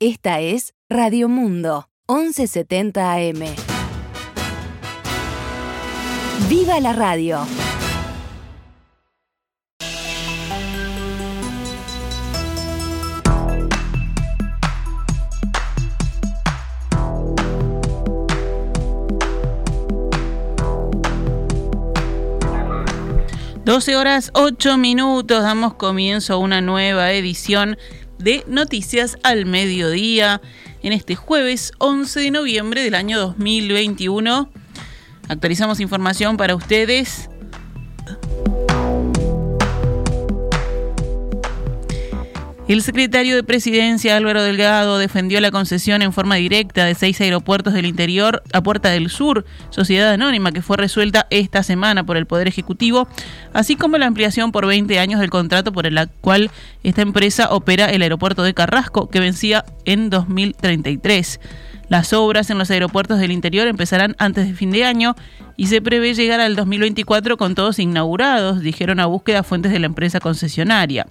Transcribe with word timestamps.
Esta 0.00 0.38
es 0.38 0.74
Radio 0.88 1.28
Mundo, 1.28 1.88
1170 2.08 3.14
AM. 3.14 3.40
¡Viva 6.48 6.78
la 6.78 6.92
radio! 6.92 7.44
Doce 23.64 23.96
horas 23.96 24.30
ocho 24.32 24.78
minutos, 24.78 25.42
damos 25.42 25.74
comienzo 25.74 26.34
a 26.34 26.36
una 26.38 26.60
nueva 26.60 27.12
edición 27.12 27.76
de 28.18 28.44
Noticias 28.46 29.18
al 29.22 29.46
Mediodía 29.46 30.40
en 30.82 30.92
este 30.92 31.14
jueves 31.14 31.72
11 31.78 32.20
de 32.20 32.30
noviembre 32.30 32.82
del 32.82 32.94
año 32.94 33.18
2021. 33.18 34.50
Actualizamos 35.28 35.80
información 35.80 36.36
para 36.36 36.54
ustedes 36.54 37.30
El 42.68 42.82
secretario 42.82 43.34
de 43.34 43.42
Presidencia, 43.42 44.14
Álvaro 44.14 44.42
Delgado, 44.42 44.98
defendió 44.98 45.40
la 45.40 45.50
concesión 45.50 46.02
en 46.02 46.12
forma 46.12 46.34
directa 46.34 46.84
de 46.84 46.94
seis 46.94 47.18
aeropuertos 47.18 47.72
del 47.72 47.86
interior 47.86 48.42
a 48.52 48.62
Puerta 48.62 48.90
del 48.90 49.08
Sur, 49.08 49.46
sociedad 49.70 50.12
anónima 50.12 50.52
que 50.52 50.60
fue 50.60 50.76
resuelta 50.76 51.26
esta 51.30 51.62
semana 51.62 52.04
por 52.04 52.18
el 52.18 52.26
Poder 52.26 52.46
Ejecutivo, 52.46 53.08
así 53.54 53.74
como 53.74 53.96
la 53.96 54.04
ampliación 54.04 54.52
por 54.52 54.66
20 54.66 54.98
años 54.98 55.18
del 55.18 55.30
contrato 55.30 55.72
por 55.72 55.86
el 55.86 56.10
cual 56.20 56.50
esta 56.82 57.00
empresa 57.00 57.48
opera 57.54 57.86
el 57.86 58.02
aeropuerto 58.02 58.42
de 58.42 58.52
Carrasco, 58.52 59.08
que 59.08 59.20
vencía 59.20 59.64
en 59.86 60.10
2033. 60.10 61.40
Las 61.88 62.12
obras 62.12 62.50
en 62.50 62.58
los 62.58 62.70
aeropuertos 62.70 63.18
del 63.18 63.32
interior 63.32 63.66
empezarán 63.66 64.14
antes 64.18 64.46
de 64.46 64.52
fin 64.52 64.72
de 64.72 64.84
año 64.84 65.14
y 65.56 65.68
se 65.68 65.80
prevé 65.80 66.12
llegar 66.12 66.40
al 66.40 66.54
2024 66.54 67.38
con 67.38 67.54
todos 67.54 67.78
inaugurados, 67.78 68.60
dijeron 68.60 69.00
a 69.00 69.06
búsqueda 69.06 69.42
fuentes 69.42 69.72
de 69.72 69.78
la 69.78 69.86
empresa 69.86 70.20
concesionaria. 70.20 71.06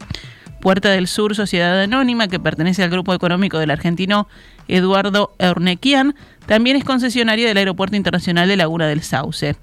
Puerta 0.61 0.89
del 0.89 1.07
Sur, 1.07 1.35
sociedad 1.35 1.79
anónima 1.81 2.27
que 2.27 2.39
pertenece 2.39 2.83
al 2.83 2.89
grupo 2.89 3.13
económico 3.13 3.59
del 3.59 3.71
argentino 3.71 4.27
Eduardo 4.67 5.33
Ernequian, 5.39 6.15
también 6.45 6.75
es 6.75 6.83
concesionaria 6.83 7.47
del 7.47 7.57
Aeropuerto 7.57 7.95
Internacional 7.95 8.47
de 8.47 8.57
Laguna 8.57 8.87
del 8.87 9.01
Sauce. 9.01 9.55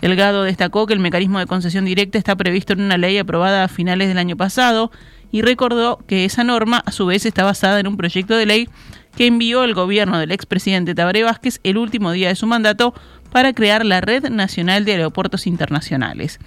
Delgado 0.00 0.42
destacó 0.42 0.86
que 0.86 0.92
el 0.92 1.00
mecanismo 1.00 1.38
de 1.38 1.46
concesión 1.46 1.84
directa 1.84 2.18
está 2.18 2.36
previsto 2.36 2.74
en 2.74 2.82
una 2.82 2.98
ley 2.98 3.16
aprobada 3.18 3.64
a 3.64 3.68
finales 3.68 4.08
del 4.08 4.18
año 4.18 4.36
pasado 4.36 4.90
y 5.32 5.42
recordó 5.42 5.98
que 6.06 6.24
esa 6.24 6.44
norma 6.44 6.82
a 6.84 6.92
su 6.92 7.06
vez 7.06 7.26
está 7.26 7.44
basada 7.44 7.80
en 7.80 7.86
un 7.86 7.96
proyecto 7.96 8.36
de 8.36 8.46
ley 8.46 8.68
que 9.16 9.26
envió 9.26 9.64
el 9.64 9.74
gobierno 9.74 10.18
del 10.18 10.32
expresidente 10.32 10.94
Tabaré 10.94 11.22
Vázquez 11.22 11.60
el 11.64 11.78
último 11.78 12.12
día 12.12 12.28
de 12.28 12.36
su 12.36 12.46
mandato 12.46 12.94
para 13.32 13.54
crear 13.54 13.84
la 13.84 14.00
Red 14.00 14.28
Nacional 14.28 14.84
de 14.84 14.92
Aeropuertos 14.92 15.46
Internacionales. 15.46 16.38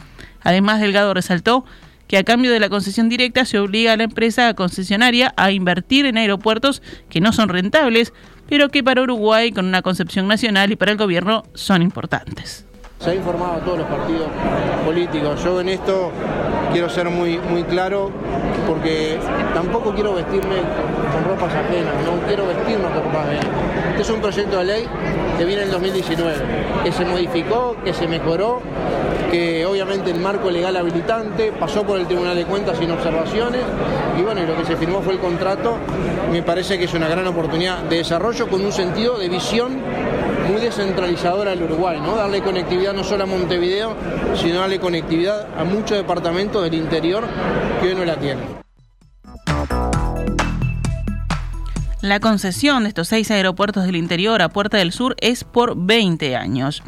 Además, 0.42 0.80
Delgado 0.80 1.14
resaltó 1.14 1.66
que 2.10 2.18
a 2.18 2.24
cambio 2.24 2.52
de 2.52 2.60
la 2.60 2.70
concesión 2.70 3.08
directa 3.08 3.46
se 3.46 3.60
obliga 3.60 3.94
a 3.94 3.96
la 3.96 4.06
empresa 4.06 4.56
concesionaria 4.56 5.32
a 5.38 5.52
invertir 5.52 6.08
en 6.08 6.18
aeropuertos 6.18 6.82
que 7.08 7.22
no 7.22 7.32
son 7.32 7.50
rentables, 7.50 8.14
pero 8.50 8.70
que 8.70 8.84
para 8.84 9.04
Uruguay, 9.04 9.52
con 9.52 9.68
una 9.68 9.84
concepción 9.84 10.28
nacional 10.28 10.72
y 10.72 10.76
para 10.76 10.92
el 10.92 10.98
gobierno, 10.98 11.44
son 11.54 11.84
importantes. 11.84 12.66
Se 13.00 13.12
ha 13.12 13.16
informado 13.16 13.54
a 13.54 13.60
todos 13.60 13.78
los 13.78 13.88
partidos 13.88 14.28
políticos. 14.84 15.44
Yo 15.44 15.62
en 15.62 15.70
esto 15.70 16.12
quiero 16.74 16.90
ser 16.90 17.12
muy, 17.12 17.38
muy 17.38 17.64
claro 17.64 18.12
porque 18.66 19.20
tampoco 19.54 19.94
quiero 19.94 20.16
vestirme 20.16 20.56
con 21.14 21.24
ropas 21.26 21.54
ajenas, 21.54 21.94
no 22.04 22.28
quiero 22.28 22.48
vestirme 22.48 22.86
con 22.86 23.04
ropas 23.04 23.28
ajenas. 23.28 23.48
Este 23.92 24.02
es 24.02 24.10
un 24.10 24.22
proyecto 24.22 24.58
de 24.58 24.66
ley 24.66 24.88
que 25.38 25.46
viene 25.46 25.62
en 25.62 25.72
2019, 25.72 26.36
que 26.84 26.92
se 26.92 27.06
modificó, 27.06 27.78
que 27.86 27.94
se 27.94 28.08
mejoró 28.08 28.62
que 29.30 29.66
obviamente 29.66 30.12
el 30.12 30.20
marco 30.20 30.50
legal 30.50 30.76
habilitante 30.78 31.52
pasó 31.52 31.84
por 31.84 32.00
el 32.00 32.08
Tribunal 32.08 32.36
de 32.36 32.46
Cuentas 32.46 32.78
sin 32.78 32.92
observaciones 32.92 33.62
y 34.18 34.22
bueno, 34.22 34.42
y 34.44 34.48
lo 34.48 34.56
que 34.58 34.66
se 34.66 34.76
firmó 34.76 35.02
fue 35.02 35.14
el 35.14 35.20
contrato. 35.20 35.78
Me 36.32 36.44
parece 36.44 36.78
que 36.78 36.86
es 36.86 36.94
una 36.94 37.08
gran 37.08 37.26
oportunidad 37.28 37.84
de 37.84 37.98
desarrollo 37.98 38.48
con 38.48 38.64
un 38.64 38.72
sentido 38.72 39.18
de 39.18 39.30
visión 39.30 39.80
muy 40.52 40.62
descentralizadora 40.62 41.52
al 41.52 41.62
Uruguay, 41.62 42.00
¿no? 42.02 42.16
Darle 42.16 42.42
conectividad 42.42 42.94
no 42.94 43.04
solo 43.04 43.24
a 43.24 43.28
Montevideo, 43.28 43.96
sino 44.36 44.60
darle 44.62 44.80
conectividad 44.80 45.48
a 45.58 45.64
muchos 45.64 45.98
departamentos 45.98 46.64
del 46.64 46.74
interior 46.74 47.24
que 47.82 47.90
hoy 47.90 47.96
no 47.96 48.06
la 48.06 48.16
tienen. 48.16 48.60
La 52.02 52.22
concesión 52.22 52.84
de 52.84 52.90
estos 52.90 53.10
seis 53.10 53.30
aeropuertos 53.30 53.86
del 53.86 53.98
interior 53.98 54.42
a 54.42 54.50
Puerta 54.50 54.78
del 54.78 54.94
Sur 54.94 55.16
es 55.20 55.44
por 55.44 55.76
20 55.76 56.36
años. 56.38 56.82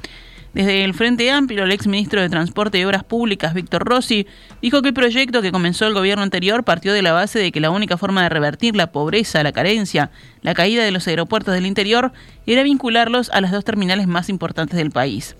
Desde 0.53 0.83
el 0.83 0.93
Frente 0.93 1.31
Amplio, 1.31 1.63
el 1.63 1.71
exministro 1.71 2.19
de 2.19 2.27
Transporte 2.27 2.77
y 2.77 2.83
Obras 2.83 3.05
Públicas, 3.05 3.53
Víctor 3.53 3.85
Rossi, 3.85 4.27
dijo 4.61 4.81
que 4.81 4.89
el 4.89 4.93
proyecto 4.93 5.41
que 5.41 5.53
comenzó 5.53 5.87
el 5.87 5.93
gobierno 5.93 6.23
anterior 6.23 6.65
partió 6.65 6.91
de 6.91 7.01
la 7.01 7.13
base 7.13 7.39
de 7.39 7.53
que 7.53 7.61
la 7.61 7.69
única 7.69 7.95
forma 7.95 8.23
de 8.23 8.27
revertir 8.27 8.75
la 8.75 8.91
pobreza, 8.91 9.43
la 9.43 9.53
carencia, 9.53 10.11
la 10.41 10.53
caída 10.53 10.83
de 10.83 10.91
los 10.91 11.07
aeropuertos 11.07 11.53
del 11.53 11.65
interior 11.65 12.11
era 12.45 12.63
vincularlos 12.63 13.29
a 13.29 13.39
las 13.39 13.51
dos 13.51 13.63
terminales 13.63 14.07
más 14.07 14.27
importantes 14.27 14.75
del 14.75 14.91
país. 14.91 15.37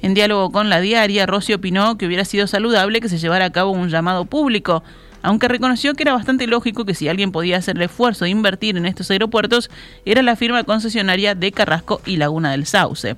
En 0.00 0.14
diálogo 0.14 0.50
con 0.50 0.70
la 0.70 0.80
diaria, 0.80 1.26
Rossi 1.26 1.52
opinó 1.52 1.98
que 1.98 2.06
hubiera 2.06 2.24
sido 2.24 2.46
saludable 2.46 3.02
que 3.02 3.10
se 3.10 3.18
llevara 3.18 3.44
a 3.44 3.52
cabo 3.52 3.70
un 3.72 3.90
llamado 3.90 4.24
público 4.24 4.82
aunque 5.24 5.48
reconoció 5.48 5.94
que 5.94 6.02
era 6.02 6.12
bastante 6.12 6.46
lógico 6.46 6.84
que 6.84 6.94
si 6.94 7.08
alguien 7.08 7.32
podía 7.32 7.56
hacer 7.56 7.76
el 7.76 7.82
esfuerzo 7.84 8.26
de 8.26 8.30
invertir 8.30 8.76
en 8.76 8.84
estos 8.84 9.10
aeropuertos, 9.10 9.70
era 10.04 10.20
la 10.20 10.36
firma 10.36 10.64
concesionaria 10.64 11.34
de 11.34 11.50
Carrasco 11.50 12.02
y 12.04 12.18
Laguna 12.18 12.50
del 12.50 12.66
Sauce. 12.66 13.16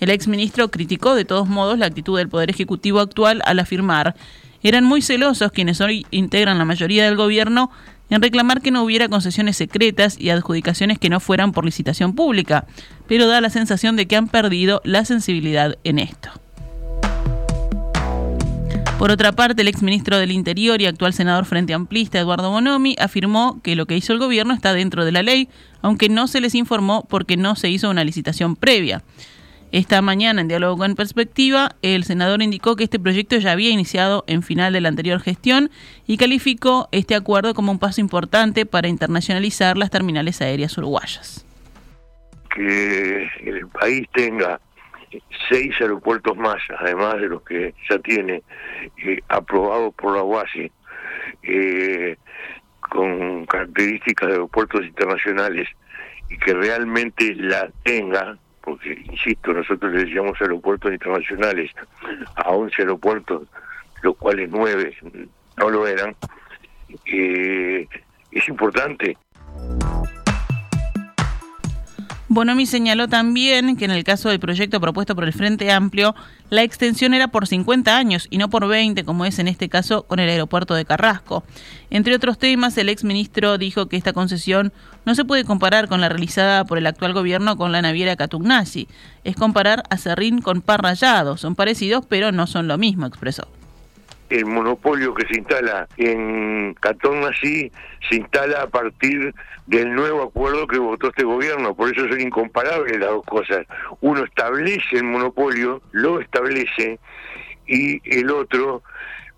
El 0.00 0.08
exministro 0.08 0.70
criticó 0.70 1.14
de 1.14 1.26
todos 1.26 1.46
modos 1.46 1.78
la 1.78 1.86
actitud 1.86 2.16
del 2.16 2.30
Poder 2.30 2.48
Ejecutivo 2.48 3.00
actual 3.00 3.42
al 3.44 3.58
afirmar 3.58 4.16
eran 4.62 4.84
muy 4.84 5.02
celosos 5.02 5.52
quienes 5.52 5.80
hoy 5.82 6.06
integran 6.10 6.58
la 6.58 6.64
mayoría 6.64 7.04
del 7.04 7.16
gobierno 7.16 7.70
en 8.08 8.22
reclamar 8.22 8.62
que 8.62 8.70
no 8.70 8.82
hubiera 8.82 9.08
concesiones 9.08 9.58
secretas 9.58 10.18
y 10.18 10.30
adjudicaciones 10.30 10.98
que 10.98 11.10
no 11.10 11.20
fueran 11.20 11.52
por 11.52 11.64
licitación 11.64 12.14
pública, 12.14 12.66
pero 13.06 13.26
da 13.26 13.40
la 13.40 13.50
sensación 13.50 13.96
de 13.96 14.06
que 14.06 14.16
han 14.16 14.28
perdido 14.28 14.80
la 14.84 15.04
sensibilidad 15.04 15.76
en 15.84 15.98
esto. 15.98 16.30
Por 18.98 19.10
otra 19.10 19.32
parte, 19.32 19.62
el 19.62 19.68
exministro 19.68 20.18
del 20.18 20.32
Interior 20.32 20.82
y 20.82 20.86
actual 20.86 21.14
senador 21.14 21.46
Frente 21.46 21.72
Amplista, 21.72 22.18
Eduardo 22.18 22.50
Bonomi, 22.50 22.96
afirmó 22.98 23.60
que 23.62 23.76
lo 23.76 23.86
que 23.86 23.96
hizo 23.96 24.12
el 24.12 24.18
gobierno 24.18 24.52
está 24.52 24.74
dentro 24.74 25.06
de 25.06 25.12
la 25.12 25.22
ley, 25.22 25.48
aunque 25.80 26.10
no 26.10 26.26
se 26.26 26.42
les 26.42 26.54
informó 26.54 27.06
porque 27.08 27.38
no 27.38 27.54
se 27.54 27.70
hizo 27.70 27.88
una 27.88 28.04
licitación 28.04 28.56
previa. 28.56 29.02
Esta 29.72 30.02
mañana, 30.02 30.40
en 30.40 30.48
diálogo 30.48 30.78
con 30.78 30.96
Perspectiva, 30.96 31.76
el 31.82 32.02
senador 32.02 32.42
indicó 32.42 32.74
que 32.74 32.82
este 32.82 32.98
proyecto 32.98 33.36
ya 33.36 33.52
había 33.52 33.70
iniciado 33.70 34.24
en 34.26 34.42
final 34.42 34.72
de 34.72 34.80
la 34.80 34.88
anterior 34.88 35.20
gestión 35.20 35.70
y 36.08 36.16
calificó 36.16 36.88
este 36.90 37.14
acuerdo 37.14 37.54
como 37.54 37.70
un 37.70 37.78
paso 37.78 38.00
importante 38.00 38.66
para 38.66 38.88
internacionalizar 38.88 39.78
las 39.78 39.90
terminales 39.90 40.42
aéreas 40.42 40.76
uruguayas. 40.76 41.46
Que 42.52 43.30
el 43.44 43.68
país 43.68 44.08
tenga 44.12 44.60
seis 45.48 45.72
aeropuertos 45.80 46.36
más, 46.36 46.60
además 46.76 47.20
de 47.20 47.28
los 47.28 47.42
que 47.42 47.72
ya 47.88 47.98
tiene 48.00 48.42
eh, 49.04 49.20
aprobados 49.28 49.94
por 49.94 50.16
la 50.16 50.24
UASI, 50.24 50.72
eh, 51.44 52.16
con 52.80 53.46
características 53.46 54.28
de 54.28 54.34
aeropuertos 54.34 54.84
internacionales 54.84 55.68
y 56.28 56.36
que 56.38 56.54
realmente 56.54 57.36
la 57.36 57.70
tenga 57.84 58.36
porque, 58.62 59.02
insisto, 59.10 59.52
nosotros 59.52 59.92
le 59.92 60.04
decíamos 60.04 60.40
aeropuertos 60.40 60.92
internacionales 60.92 61.70
a 62.36 62.50
11 62.50 62.82
aeropuertos, 62.82 63.48
los 64.02 64.16
cuales 64.16 64.50
9 64.50 64.96
no 65.56 65.70
lo 65.70 65.86
eran, 65.86 66.14
eh, 67.06 67.86
es 68.32 68.48
importante. 68.48 69.16
Bonomi 72.32 72.64
señaló 72.64 73.08
también 73.08 73.76
que 73.76 73.86
en 73.86 73.90
el 73.90 74.04
caso 74.04 74.28
del 74.28 74.38
proyecto 74.38 74.80
propuesto 74.80 75.16
por 75.16 75.24
el 75.24 75.32
Frente 75.32 75.72
Amplio, 75.72 76.14
la 76.48 76.62
extensión 76.62 77.12
era 77.12 77.26
por 77.26 77.48
50 77.48 77.96
años 77.96 78.28
y 78.30 78.38
no 78.38 78.48
por 78.48 78.68
20, 78.68 79.02
como 79.02 79.24
es 79.24 79.40
en 79.40 79.48
este 79.48 79.68
caso 79.68 80.04
con 80.04 80.20
el 80.20 80.30
aeropuerto 80.30 80.74
de 80.74 80.84
Carrasco. 80.84 81.42
Entre 81.90 82.14
otros 82.14 82.38
temas, 82.38 82.78
el 82.78 82.88
exministro 82.88 83.58
dijo 83.58 83.86
que 83.86 83.96
esta 83.96 84.12
concesión 84.12 84.72
no 85.04 85.16
se 85.16 85.24
puede 85.24 85.42
comparar 85.42 85.88
con 85.88 86.00
la 86.00 86.08
realizada 86.08 86.64
por 86.64 86.78
el 86.78 86.86
actual 86.86 87.14
gobierno 87.14 87.56
con 87.56 87.72
la 87.72 87.82
naviera 87.82 88.14
Catugnasi. 88.14 88.86
Es 89.24 89.34
comparar 89.34 89.82
a 89.90 89.98
Serrín 89.98 90.40
con 90.40 90.62
Par 90.62 90.82
Rayado. 90.82 91.36
Son 91.36 91.56
parecidos, 91.56 92.06
pero 92.08 92.30
no 92.30 92.46
son 92.46 92.68
lo 92.68 92.78
mismo, 92.78 93.06
expresó 93.06 93.48
el 94.30 94.46
monopolio 94.46 95.12
que 95.12 95.26
se 95.26 95.38
instala 95.38 95.88
en 95.96 96.74
Catón 96.74 97.24
así 97.24 97.70
se 98.08 98.16
instala 98.16 98.62
a 98.62 98.66
partir 98.68 99.34
del 99.66 99.92
nuevo 99.94 100.22
acuerdo 100.22 100.66
que 100.66 100.78
votó 100.78 101.08
este 101.08 101.24
gobierno. 101.24 101.74
Por 101.74 101.92
eso 101.92 102.08
son 102.08 102.20
incomparables 102.20 102.98
las 102.98 103.10
dos 103.10 103.24
cosas. 103.26 103.66
Uno 104.00 104.24
establece 104.24 104.96
el 104.96 105.04
monopolio, 105.04 105.82
lo 105.92 106.20
establece, 106.20 106.98
y 107.66 108.00
el 108.04 108.30
otro 108.30 108.82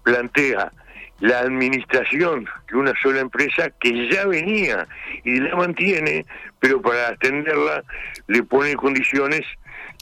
plantea 0.05 0.73
la 1.21 1.41
administración 1.41 2.47
de 2.69 2.77
una 2.77 2.93
sola 3.01 3.21
empresa 3.21 3.71
que 3.81 4.09
ya 4.09 4.27
venía 4.27 4.87
y 5.25 5.39
la 5.39 5.55
mantiene, 5.55 6.25
pero 6.59 6.83
para 6.83 7.09
atenderla 7.09 7.85
le 8.27 8.43
pone 8.43 8.75
condiciones 8.75 9.43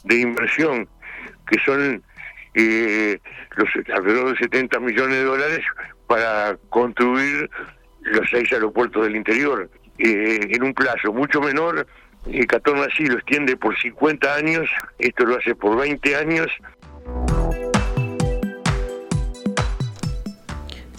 de 0.03 0.19
inversión 0.19 0.87
que 1.47 1.59
son 1.63 2.01
eh, 2.53 3.19
los 3.55 3.69
alrededor 3.95 4.33
de 4.33 4.39
70 4.39 4.79
millones 4.79 5.17
de 5.17 5.23
dólares 5.23 5.61
para 6.07 6.57
construir 6.69 7.49
los 8.01 8.29
seis 8.29 8.51
aeropuertos 8.51 9.03
del 9.03 9.15
interior 9.15 9.69
eh, 9.97 10.39
en 10.49 10.63
un 10.63 10.73
plazo 10.73 11.13
mucho 11.13 11.41
menor. 11.41 11.87
Eh, 12.27 12.45
Catón 12.45 12.79
así 12.79 13.05
lo 13.05 13.15
extiende 13.15 13.57
por 13.57 13.77
50 13.79 14.35
años, 14.35 14.69
esto 14.99 15.25
lo 15.25 15.37
hace 15.37 15.55
por 15.55 15.77
20 15.77 16.15
años 16.15 16.47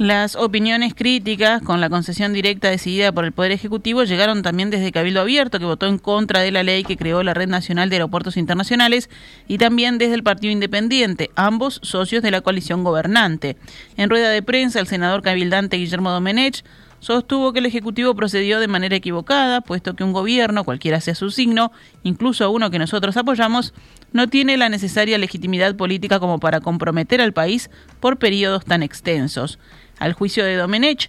Las 0.03 0.35
opiniones 0.35 0.95
críticas 0.97 1.63
con 1.63 1.81
la 1.81 1.89
concesión 1.89 2.33
directa 2.33 2.69
decidida 2.69 3.13
por 3.13 3.25
el 3.25 3.31
Poder 3.31 3.53
Ejecutivo 3.53 4.03
llegaron 4.03 4.43
también 4.43 4.69
desde 4.69 4.91
Cabildo 4.91 5.21
Abierto, 5.21 5.61
que 5.61 5.65
votó 5.65 5.87
en 5.87 5.99
contra 5.99 6.41
de 6.41 6.51
la 6.51 6.65
ley 6.65 6.83
que 6.83 6.97
creó 6.97 7.23
la 7.23 7.35
Red 7.35 7.47
Nacional 7.47 7.89
de 7.89 7.95
Aeropuertos 7.95 8.37
Internacionales, 8.37 9.09
y 9.47 9.59
también 9.59 9.99
desde 9.99 10.15
el 10.15 10.25
Partido 10.25 10.53
Independiente, 10.53 11.31
ambos 11.37 11.79
socios 11.85 12.21
de 12.25 12.33
la 12.33 12.41
coalición 12.41 12.83
gobernante. 12.83 13.57
En 13.97 14.11
rueda 14.11 14.31
de 14.31 14.43
prensa, 14.43 14.81
el 14.81 14.89
senador 14.89 15.23
cabildante 15.23 15.77
Guillermo 15.77 16.11
Domenech 16.11 16.65
sostuvo 16.99 17.53
que 17.53 17.61
el 17.61 17.67
Ejecutivo 17.67 18.17
procedió 18.17 18.59
de 18.59 18.67
manera 18.67 18.97
equivocada, 18.97 19.61
puesto 19.61 19.95
que 19.95 20.03
un 20.03 20.13
gobierno, 20.13 20.65
cualquiera 20.65 21.01
sea 21.01 21.15
su 21.15 21.31
signo, 21.31 21.71
incluso 22.03 22.51
uno 22.51 22.73
que 22.73 22.79
nosotros 22.81 23.17
apoyamos, 23.17 23.73
no 24.13 24.29
tiene 24.29 24.57
la 24.57 24.69
necesaria 24.69 25.19
legitimidad 25.19 25.77
política 25.77 26.19
como 26.21 26.39
para 26.39 26.61
comprometer 26.61 27.21
al 27.21 27.33
país 27.33 27.71
por 28.01 28.19
periodos 28.19 28.65
tan 28.65 28.83
extensos. 28.83 29.59
Al 30.03 30.15
juicio 30.15 30.45
de 30.45 30.57
Domenech, 30.57 31.09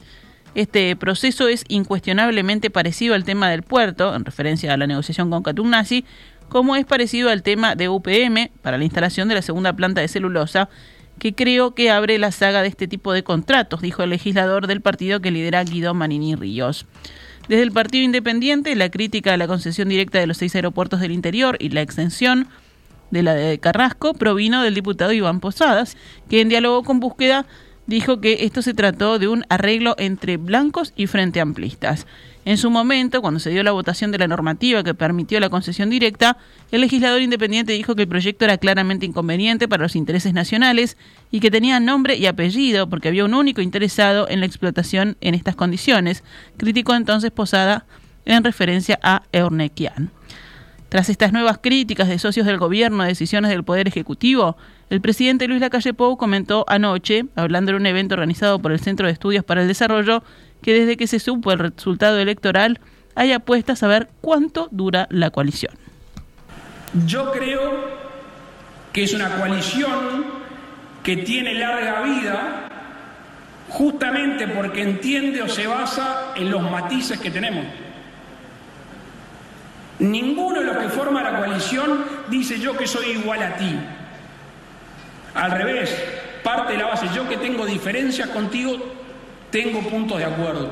este 0.53 0.95
proceso 0.95 1.47
es 1.47 1.65
incuestionablemente 1.67 2.69
parecido 2.69 3.15
al 3.15 3.23
tema 3.23 3.49
del 3.49 3.63
puerto, 3.63 4.13
en 4.13 4.23
referencia 4.23 4.71
a 4.71 4.77
la 4.77 4.85
negociación 4.85 5.31
con 5.31 5.41
Catumnasi, 5.41 6.05
como 6.47 6.75
es 6.75 6.85
parecido 6.85 7.31
al 7.31 7.41
tema 7.41 7.73
de 7.73 7.89
UPM 7.89 8.51
para 8.61 8.77
la 8.77 8.83
instalación 8.83 9.29
de 9.29 9.33
la 9.33 9.41
segunda 9.41 9.73
planta 9.73 9.99
de 9.99 10.07
celulosa, 10.07 10.69
que 11.17 11.33
creo 11.33 11.73
que 11.73 11.89
abre 11.89 12.19
la 12.19 12.31
saga 12.31 12.61
de 12.61 12.67
este 12.67 12.87
tipo 12.87 13.13
de 13.13 13.23
contratos, 13.23 13.81
dijo 13.81 14.03
el 14.03 14.11
legislador 14.11 14.67
del 14.67 14.81
partido 14.81 15.21
que 15.21 15.31
lidera 15.31 15.63
Guido 15.63 15.95
Manini 15.95 16.35
Ríos. 16.35 16.85
Desde 17.47 17.63
el 17.63 17.71
Partido 17.71 18.03
Independiente, 18.03 18.75
la 18.75 18.91
crítica 18.91 19.33
a 19.33 19.37
la 19.37 19.47
concesión 19.47 19.89
directa 19.89 20.19
de 20.19 20.27
los 20.27 20.37
seis 20.37 20.53
aeropuertos 20.53 20.99
del 20.99 21.13
interior 21.13 21.57
y 21.59 21.69
la 21.69 21.81
extensión 21.81 22.47
de 23.09 23.23
la 23.23 23.33
de 23.33 23.57
Carrasco 23.57 24.13
provino 24.13 24.61
del 24.61 24.75
diputado 24.75 25.13
Iván 25.13 25.39
Posadas, 25.39 25.97
que 26.29 26.41
en 26.41 26.49
diálogo 26.49 26.83
con 26.83 26.99
búsqueda 26.99 27.47
dijo 27.87 28.21
que 28.21 28.45
esto 28.45 28.61
se 28.61 28.73
trató 28.73 29.19
de 29.19 29.27
un 29.27 29.45
arreglo 29.49 29.95
entre 29.97 30.37
blancos 30.37 30.93
y 30.95 31.07
frente 31.07 31.41
amplistas. 31.41 32.07
En 32.45 32.57
su 32.57 32.69
momento, 32.69 33.21
cuando 33.21 33.39
se 33.39 33.51
dio 33.51 33.63
la 33.63 33.71
votación 33.71 34.11
de 34.11 34.17
la 34.17 34.27
normativa 34.27 34.83
que 34.83 34.93
permitió 34.93 35.39
la 35.39 35.49
concesión 35.49 35.89
directa, 35.89 36.37
el 36.71 36.81
legislador 36.81 37.21
independiente 37.21 37.71
dijo 37.71 37.95
que 37.95 38.01
el 38.01 38.09
proyecto 38.09 38.43
era 38.43 38.57
claramente 38.57 39.05
inconveniente 39.05 39.69
para 39.69 39.83
los 39.83 39.95
intereses 39.95 40.33
nacionales 40.33 40.97
y 41.31 41.39
que 41.39 41.51
tenía 41.51 41.79
nombre 41.79 42.17
y 42.17 42.25
apellido 42.25 42.89
porque 42.89 43.07
había 43.07 43.23
un 43.23 43.33
único 43.33 43.61
interesado 43.61 44.27
en 44.27 44.41
la 44.41 44.45
explotación 44.45 45.15
en 45.21 45.35
estas 45.35 45.55
condiciones. 45.55 46.23
Criticó 46.57 46.95
entonces 46.95 47.31
Posada 47.31 47.85
en 48.25 48.43
referencia 48.43 48.99
a 49.01 49.23
Eurnequian. 49.31 50.11
Tras 50.89 51.09
estas 51.09 51.33
nuevas 51.33 51.57
críticas 51.59 52.07
de 52.07 52.19
socios 52.19 52.45
del 52.45 52.59
gobierno 52.59 53.01
a 53.01 53.07
decisiones 53.07 53.49
del 53.49 53.63
Poder 53.63 53.87
Ejecutivo, 53.87 54.57
el 54.93 55.01
presidente 55.01 55.47
Luis 55.47 55.59
Lacalle 55.59 55.95
Pou 55.95 56.17
comentó 56.17 56.65
anoche, 56.67 57.25
hablando 57.35 57.71
en 57.71 57.77
un 57.77 57.85
evento 57.87 58.13
organizado 58.13 58.59
por 58.59 58.71
el 58.71 58.79
Centro 58.79 59.07
de 59.07 59.13
Estudios 59.13 59.43
para 59.43 59.63
el 59.63 59.67
Desarrollo, 59.67 60.23
que 60.61 60.75
desde 60.75 60.97
que 60.97 61.07
se 61.07 61.17
supo 61.17 61.51
el 61.51 61.57
resultado 61.57 62.19
electoral 62.19 62.79
hay 63.15 63.31
apuestas 63.31 63.81
a 63.81 63.87
ver 63.87 64.09
cuánto 64.21 64.67
dura 64.69 65.07
la 65.09 65.31
coalición. 65.31 65.73
Yo 67.07 67.31
creo 67.31 67.71
que 68.91 69.05
es 69.05 69.15
una 69.15 69.35
coalición 69.35 70.25
que 71.01 71.17
tiene 71.17 71.55
larga 71.55 72.03
vida 72.03 72.69
justamente 73.69 74.47
porque 74.47 74.83
entiende 74.83 75.41
o 75.41 75.49
se 75.49 75.65
basa 75.65 76.33
en 76.35 76.51
los 76.51 76.61
matices 76.69 77.19
que 77.19 77.31
tenemos. 77.31 77.65
Ninguno 79.97 80.59
de 80.59 80.67
los 80.67 80.77
que 80.77 80.89
forma 80.89 81.23
la 81.23 81.39
coalición 81.39 82.05
dice 82.29 82.59
yo 82.59 82.77
que 82.77 82.85
soy 82.85 83.13
igual 83.13 83.41
a 83.41 83.55
ti. 83.55 83.75
Al 85.33 85.51
revés, 85.51 85.95
parte 86.43 86.73
de 86.73 86.79
la 86.79 86.85
base, 86.85 87.07
yo 87.15 87.27
que 87.27 87.37
tengo 87.37 87.65
diferencias 87.65 88.29
contigo, 88.29 88.77
tengo 89.49 89.81
puntos 89.81 90.19
de 90.19 90.25
acuerdo. 90.25 90.71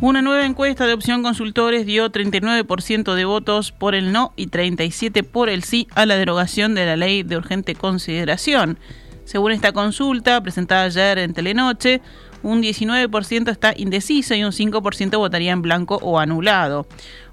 Una 0.00 0.20
nueva 0.20 0.44
encuesta 0.44 0.86
de 0.86 0.94
opción 0.94 1.22
consultores 1.22 1.86
dio 1.86 2.10
39% 2.10 3.14
de 3.14 3.24
votos 3.24 3.70
por 3.70 3.94
el 3.94 4.12
no 4.12 4.32
y 4.36 4.48
37% 4.48 5.24
por 5.24 5.48
el 5.48 5.62
sí 5.62 5.86
a 5.94 6.06
la 6.06 6.16
derogación 6.16 6.74
de 6.74 6.86
la 6.86 6.96
ley 6.96 7.22
de 7.22 7.36
urgente 7.36 7.76
consideración. 7.76 8.78
Según 9.24 9.52
esta 9.52 9.72
consulta, 9.72 10.40
presentada 10.42 10.84
ayer 10.84 11.18
en 11.18 11.32
Telenoche, 11.32 12.02
un 12.42 12.62
19% 12.62 13.50
está 13.50 13.72
indeciso 13.76 14.34
y 14.34 14.44
un 14.44 14.52
5% 14.52 15.18
votaría 15.18 15.52
en 15.52 15.62
blanco 15.62 15.98
o 16.02 16.18
anulado. 16.18 16.86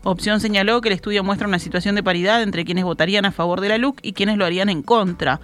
Opción 0.04 0.40
señaló 0.40 0.82
que 0.82 0.90
el 0.90 0.96
estudio 0.96 1.24
muestra 1.24 1.48
una 1.48 1.60
situación 1.60 1.96
de 1.96 2.04
paridad 2.04 2.42
entre 2.42 2.66
quienes 2.66 2.84
votarían 2.84 3.26
a 3.26 3.32
favor 3.32 3.62
de 3.62 3.70
la 3.70 3.78
LUC 3.78 4.00
y 4.02 4.14
quienes 4.14 4.38
lo 4.38 4.46
harían 4.46 4.70
en 4.70 4.82
contra. 4.82 5.40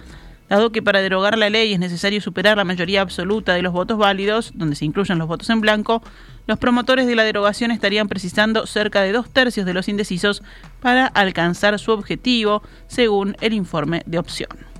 Dado 0.48 0.70
que 0.70 0.82
para 0.82 1.00
derogar 1.00 1.36
la 1.36 1.50
ley 1.50 1.72
es 1.72 1.80
necesario 1.80 2.20
superar 2.20 2.56
la 2.56 2.64
mayoría 2.64 3.00
absoluta 3.00 3.54
de 3.54 3.62
los 3.62 3.72
votos 3.72 3.98
válidos, 3.98 4.52
donde 4.54 4.76
se 4.76 4.84
incluyen 4.84 5.18
los 5.18 5.26
votos 5.26 5.50
en 5.50 5.60
blanco, 5.60 6.02
los 6.46 6.58
promotores 6.58 7.08
de 7.08 7.16
la 7.16 7.24
derogación 7.24 7.72
estarían 7.72 8.06
precisando 8.06 8.66
cerca 8.66 9.02
de 9.02 9.10
dos 9.10 9.28
tercios 9.28 9.66
de 9.66 9.74
los 9.74 9.88
indecisos 9.88 10.44
para 10.80 11.06
alcanzar 11.06 11.76
su 11.80 11.90
objetivo, 11.90 12.62
según 12.86 13.36
el 13.40 13.54
informe 13.54 14.02
de 14.06 14.18
opción. 14.18 14.75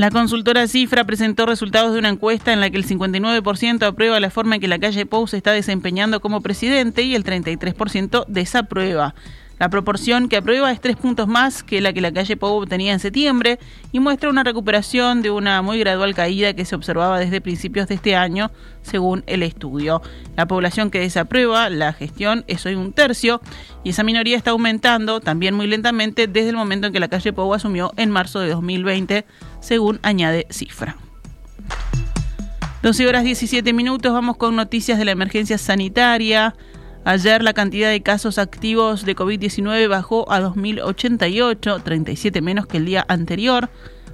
La 0.00 0.10
consultora 0.10 0.66
Cifra 0.66 1.04
presentó 1.04 1.44
resultados 1.44 1.92
de 1.92 1.98
una 1.98 2.08
encuesta 2.08 2.54
en 2.54 2.60
la 2.60 2.70
que 2.70 2.78
el 2.78 2.86
59% 2.86 3.82
aprueba 3.82 4.18
la 4.18 4.30
forma 4.30 4.54
en 4.54 4.62
que 4.62 4.66
la 4.66 4.78
calle 4.78 5.04
Pou 5.04 5.26
se 5.26 5.36
está 5.36 5.52
desempeñando 5.52 6.20
como 6.20 6.40
presidente 6.40 7.02
y 7.02 7.14
el 7.14 7.22
33% 7.22 8.24
desaprueba. 8.26 9.14
La 9.60 9.68
proporción 9.68 10.30
que 10.30 10.38
aprueba 10.38 10.72
es 10.72 10.80
tres 10.80 10.96
puntos 10.96 11.28
más 11.28 11.62
que 11.62 11.82
la 11.82 11.92
que 11.92 12.00
la 12.00 12.10
calle 12.10 12.34
Pou 12.34 12.62
obtenía 12.62 12.94
en 12.94 12.98
septiembre 12.98 13.58
y 13.92 14.00
muestra 14.00 14.30
una 14.30 14.42
recuperación 14.42 15.20
de 15.20 15.30
una 15.30 15.60
muy 15.60 15.78
gradual 15.78 16.14
caída 16.14 16.54
que 16.54 16.64
se 16.64 16.74
observaba 16.74 17.18
desde 17.18 17.42
principios 17.42 17.86
de 17.86 17.96
este 17.96 18.16
año, 18.16 18.50
según 18.80 19.22
el 19.26 19.42
estudio. 19.42 20.00
La 20.34 20.46
población 20.46 20.90
que 20.90 21.00
desaprueba 21.00 21.68
la 21.68 21.92
gestión 21.92 22.42
es 22.46 22.64
hoy 22.64 22.74
un 22.74 22.94
tercio 22.94 23.42
y 23.84 23.90
esa 23.90 24.02
minoría 24.02 24.38
está 24.38 24.52
aumentando 24.52 25.20
también 25.20 25.54
muy 25.54 25.66
lentamente 25.66 26.26
desde 26.26 26.48
el 26.48 26.56
momento 26.56 26.86
en 26.86 26.94
que 26.94 27.00
la 27.00 27.08
calle 27.08 27.34
Pou 27.34 27.52
asumió 27.52 27.92
en 27.98 28.10
marzo 28.10 28.40
de 28.40 28.48
2020, 28.48 29.26
según 29.60 30.00
añade 30.02 30.46
Cifra. 30.48 30.96
12 32.82 33.06
horas 33.06 33.24
17 33.24 33.74
minutos, 33.74 34.10
vamos 34.10 34.38
con 34.38 34.56
noticias 34.56 34.98
de 34.98 35.04
la 35.04 35.10
emergencia 35.10 35.58
sanitaria. 35.58 36.54
Ayer 37.04 37.42
la 37.42 37.54
cantidad 37.54 37.90
de 37.90 38.02
casos 38.02 38.36
activos 38.36 39.06
de 39.06 39.16
COVID-19 39.16 39.88
bajó 39.88 40.30
a 40.30 40.40
2.088, 40.40 41.82
37 41.82 42.42
menos 42.42 42.66
que 42.66 42.76
el 42.76 42.84
día 42.84 43.06
anterior. 43.08 43.70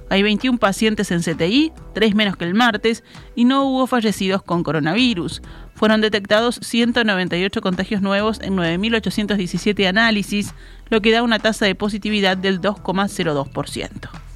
Hay 0.09 0.23
21 0.23 0.57
pacientes 0.57 1.11
en 1.11 1.21
CTI, 1.21 1.73
3 1.93 2.15
menos 2.15 2.37
que 2.37 2.45
el 2.45 2.53
martes, 2.53 3.03
y 3.35 3.43
no 3.43 3.65
hubo 3.65 3.87
fallecidos 3.87 4.41
con 4.41 4.63
coronavirus. 4.63 5.41
Fueron 5.75 5.99
detectados 5.99 6.59
198 6.61 7.61
contagios 7.61 8.01
nuevos 8.01 8.39
en 8.41 8.55
9.817 8.55 9.85
análisis, 9.85 10.53
lo 10.89 11.01
que 11.01 11.11
da 11.11 11.23
una 11.23 11.39
tasa 11.39 11.65
de 11.65 11.75
positividad 11.75 12.37
del 12.37 12.61
2,02%. 12.61 14.26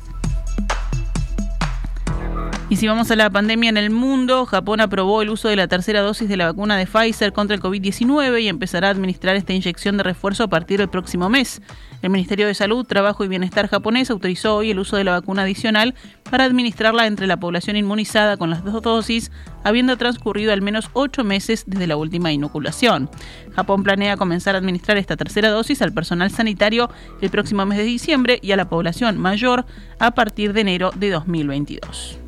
Y 2.72 2.78
si 2.78 2.88
vamos 2.88 3.12
a 3.12 3.18
la 3.18 3.30
pandemia 3.30 3.70
en 3.70 3.76
el 3.76 3.90
mundo, 3.90 4.46
Japón 4.46 4.80
aprobó 4.80 5.22
el 5.22 5.30
uso 5.30 5.50
de 5.50 5.58
la 5.58 5.68
tercera 5.68 6.00
dosis 6.00 6.30
de 6.30 6.38
la 6.38 6.46
vacuna 6.46 6.78
de 6.78 6.86
Pfizer 6.86 7.34
contra 7.34 7.54
el 7.54 7.62
COVID-19 7.62 8.42
y 8.42 8.48
empezará 8.48 8.88
a 8.88 8.92
administrar 8.92 9.36
esta 9.36 9.52
inyección 9.52 9.98
de 9.98 10.04
refuerzo 10.04 10.46
a 10.46 10.48
partir 10.48 10.80
del 10.80 10.88
próximo 10.88 11.28
mes. 11.28 11.62
El 12.02 12.12
Ministerio 12.12 12.48
de 12.48 12.54
Salud, 12.54 12.86
Trabajo 12.86 13.26
y 13.26 13.28
Bienestar 13.28 13.68
japonés 13.68 14.10
autorizó 14.10 14.56
hoy 14.56 14.72
el 14.72 14.80
uso 14.80 14.96
de 14.96 15.04
la 15.04 15.12
vacuna 15.12 15.42
adicional 15.42 15.96
para 16.30 16.46
administrarla 16.46 17.08
entre 17.08 17.28
la 17.28 17.42
población 17.42 17.76
inmunizada 17.76 18.38
con 18.38 18.50
las 18.50 18.64
dos 18.64 18.82
dosis, 18.82 19.34
habiendo 19.66 19.98
transcurrido 19.98 20.54
al 20.54 20.62
menos 20.62 20.92
ocho 20.94 21.26
meses 21.26 21.66
desde 21.68 21.88
la 21.88 21.98
última 21.98 22.32
inoculación. 22.32 23.10
Japón 23.54 23.84
planea 23.84 24.16
comenzar 24.16 24.56
a 24.56 24.60
administrar 24.60 24.96
esta 24.96 25.18
tercera 25.18 25.50
dosis 25.50 25.82
al 25.82 25.92
personal 25.92 26.32
sanitario 26.32 26.90
el 27.20 27.32
próximo 27.32 27.66
mes 27.66 27.80
de 27.80 27.84
diciembre 27.84 28.40
y 28.42 28.54
a 28.54 28.56
la 28.56 28.70
población 28.70 29.18
mayor 29.18 29.66
a 30.00 30.12
partir 30.12 30.54
de 30.54 30.62
enero 30.62 30.92
de 30.96 31.10
2022. 31.10 32.22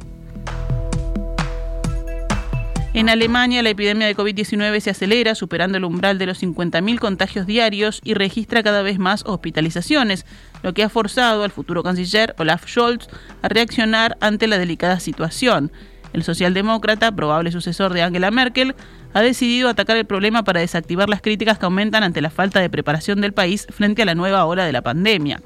En 2.96 3.10
Alemania 3.10 3.64
la 3.64 3.72
epidemia 3.72 4.06
de 4.06 4.16
COVID-19 4.16 4.80
se 4.80 4.92
acelera, 4.92 5.34
superando 5.34 5.80
el 5.80 5.84
umbral 5.84 6.20
de 6.20 6.28
los 6.28 6.44
50.000 6.44 7.00
contagios 7.00 7.48
diarios 7.48 8.00
y 8.04 8.14
registra 8.14 8.62
cada 8.62 8.84
vez 8.84 9.00
más 9.00 9.24
hospitalizaciones, 9.26 10.28
lo 10.62 10.76
que 10.76 10.84
ha 10.84 10.90
forzado 10.90 11.44
al 11.44 11.50
futuro 11.50 11.82
canciller 11.82 12.36
Olaf 12.38 12.68
Scholz 12.68 13.08
a 13.42 13.50
reaccionar 13.50 14.16
ante 14.22 14.46
la 14.46 14.60
delicada 14.60 15.00
situación. 15.00 15.72
El 16.14 16.22
socialdemócrata, 16.22 17.12
probable 17.12 17.52
sucesor 17.52 17.96
de 17.96 18.04
Angela 18.04 18.30
Merkel, 18.30 18.76
ha 19.16 19.22
decidido 19.24 19.70
atacar 19.70 19.98
el 19.98 20.06
problema 20.06 20.44
para 20.44 20.60
desactivar 20.60 21.10
las 21.10 21.22
críticas 21.22 21.58
que 21.58 21.66
aumentan 21.66 22.04
ante 22.04 22.22
la 22.22 22.30
falta 22.30 22.60
de 22.60 22.70
preparación 22.70 23.22
del 23.22 23.34
país 23.34 23.66
frente 23.72 24.04
a 24.04 24.06
la 24.06 24.14
nueva 24.14 24.46
ola 24.46 24.66
de 24.66 24.72
la 24.72 24.84
pandemia. 24.84 25.42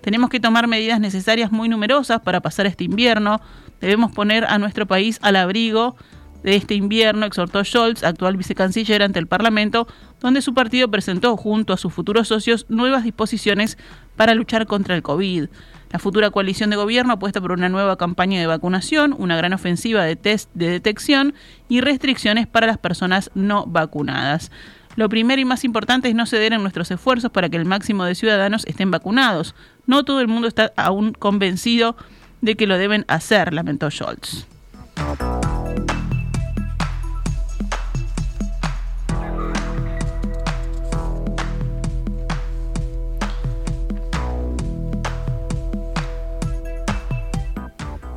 Tenemos 0.00 0.30
que 0.30 0.40
tomar 0.40 0.66
medidas 0.66 0.98
necesarias 0.98 1.52
muy 1.52 1.68
numerosas 1.68 2.20
para 2.22 2.40
pasar 2.40 2.66
este 2.66 2.82
invierno. 2.82 3.40
Debemos 3.80 4.10
poner 4.10 4.44
a 4.46 4.58
nuestro 4.58 4.86
país 4.86 5.20
al 5.22 5.36
abrigo 5.36 5.96
de 6.42 6.56
este 6.56 6.74
invierno, 6.74 7.26
exhortó 7.26 7.64
Scholz, 7.64 8.04
actual 8.04 8.36
vicecanciller, 8.36 9.02
ante 9.02 9.18
el 9.18 9.26
Parlamento, 9.26 9.88
donde 10.20 10.42
su 10.42 10.54
partido 10.54 10.90
presentó 10.90 11.36
junto 11.36 11.72
a 11.72 11.76
sus 11.76 11.92
futuros 11.92 12.28
socios 12.28 12.66
nuevas 12.68 13.04
disposiciones 13.04 13.78
para 14.16 14.34
luchar 14.34 14.66
contra 14.66 14.94
el 14.94 15.02
COVID. 15.02 15.48
La 15.90 15.98
futura 15.98 16.30
coalición 16.30 16.70
de 16.70 16.76
gobierno 16.76 17.14
apuesta 17.14 17.40
por 17.40 17.52
una 17.52 17.68
nueva 17.68 17.96
campaña 17.96 18.38
de 18.38 18.46
vacunación, 18.46 19.14
una 19.16 19.36
gran 19.36 19.54
ofensiva 19.54 20.04
de 20.04 20.16
test 20.16 20.50
de 20.54 20.68
detección 20.68 21.34
y 21.68 21.80
restricciones 21.80 22.46
para 22.46 22.66
las 22.66 22.78
personas 22.78 23.30
no 23.34 23.64
vacunadas. 23.66 24.50
Lo 24.96 25.08
primero 25.08 25.40
y 25.40 25.44
más 25.44 25.64
importante 25.64 26.08
es 26.08 26.14
no 26.14 26.26
ceder 26.26 26.52
en 26.52 26.60
nuestros 26.60 26.90
esfuerzos 26.90 27.30
para 27.30 27.48
que 27.48 27.56
el 27.56 27.64
máximo 27.64 28.04
de 28.04 28.14
ciudadanos 28.14 28.66
estén 28.66 28.90
vacunados. 28.90 29.54
No 29.86 30.04
todo 30.04 30.20
el 30.20 30.28
mundo 30.28 30.48
está 30.48 30.72
aún 30.76 31.12
convencido 31.12 31.96
de 32.40 32.56
que 32.56 32.66
lo 32.66 32.76
deben 32.76 33.04
hacer, 33.08 33.54
lamentó 33.54 33.90
Scholz. 33.90 34.46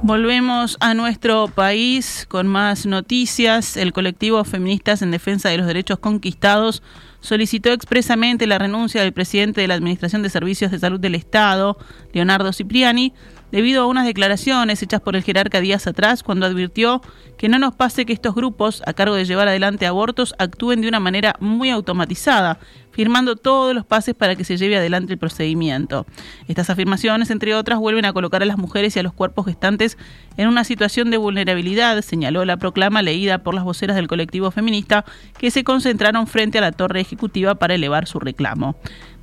Volvemos 0.04 0.78
a 0.80 0.96
nuestro 0.96 1.48
país 1.48 2.26
con 2.28 2.48
más 2.48 2.88
noticias. 2.88 3.78
El 3.78 3.94
colectivo 3.94 4.44
Feministas 4.44 5.04
en 5.04 5.12
Defensa 5.12 5.50
de 5.50 5.60
los 5.60 5.68
Derechos 5.68 6.00
Conquistados 6.00 6.82
solicitó 7.20 7.72
expresamente 7.72 8.48
la 8.48 8.58
renuncia 8.58 9.04
del 9.04 9.14
presidente 9.14 9.62
de 9.62 9.68
la 9.68 9.76
Administración 9.76 10.24
de 10.24 10.32
Servicios 10.32 10.72
de 10.72 10.80
Salud 10.80 11.00
del 11.00 11.14
Estado, 11.14 11.78
Leonardo 12.14 12.52
Cipriani, 12.52 13.14
debido 13.52 13.84
a 13.84 13.86
unas 13.86 14.08
declaraciones 14.08 14.82
hechas 14.82 15.02
por 15.02 15.16
el 15.16 15.24
jerarca 15.24 15.62
días 15.62 15.86
atrás 15.86 16.24
cuando 16.24 16.48
advirtió 16.48 17.02
que 17.38 17.48
no 17.48 17.60
nos 17.60 17.76
pase 17.76 18.08
que 18.08 18.14
estos 18.14 18.34
grupos, 18.34 18.82
a 18.88 18.94
cargo 18.94 19.14
de 19.14 19.26
llevar 19.26 19.48
adelante 19.48 19.86
abortos, 19.86 20.34
actúen 20.40 20.82
de 20.82 20.88
una 20.88 21.00
manera 21.00 21.36
muy 21.40 21.70
automatizada, 21.70 22.60
firmando 23.02 23.36
todos 23.36 23.74
los 23.74 23.84
pases 23.84 24.14
para 24.14 24.36
que 24.36 24.44
se 24.44 24.58
lleve 24.58 24.78
adelante 24.78 25.12
el 25.12 25.18
procedimiento. 25.18 26.06
Estas 26.48 26.70
afirmaciones, 26.70 27.32
entre 27.32 27.56
otras, 27.56 27.80
vuelven 27.80 28.06
a 28.06 28.14
colocar 28.14 28.44
a 28.44 28.46
las 28.46 28.60
mujeres 28.60 28.96
y 28.96 29.00
a 29.00 29.02
los 29.02 29.12
cuerpos 29.12 29.48
gestantes 29.48 29.98
en 30.38 30.48
una 30.48 30.64
situación 30.64 31.10
de 31.10 31.18
vulnerabilidad, 31.18 32.00
señaló 32.04 32.46
la 32.46 32.58
proclama 32.58 33.02
leída 33.02 33.40
por 33.40 33.56
las 33.56 33.64
voceras 33.64 33.96
del 33.96 34.08
colectivo 34.08 34.52
feminista 34.52 35.04
que 35.40 35.50
se 35.50 35.64
concentraron 35.64 36.28
frente 36.28 36.60
a 36.60 36.62
la 36.62 36.74
torre 36.74 37.02
ejecutiva 37.02 37.56
para 37.56 37.74
elevar 37.74 38.06
su 38.06 38.20
reclamo. 38.20 38.76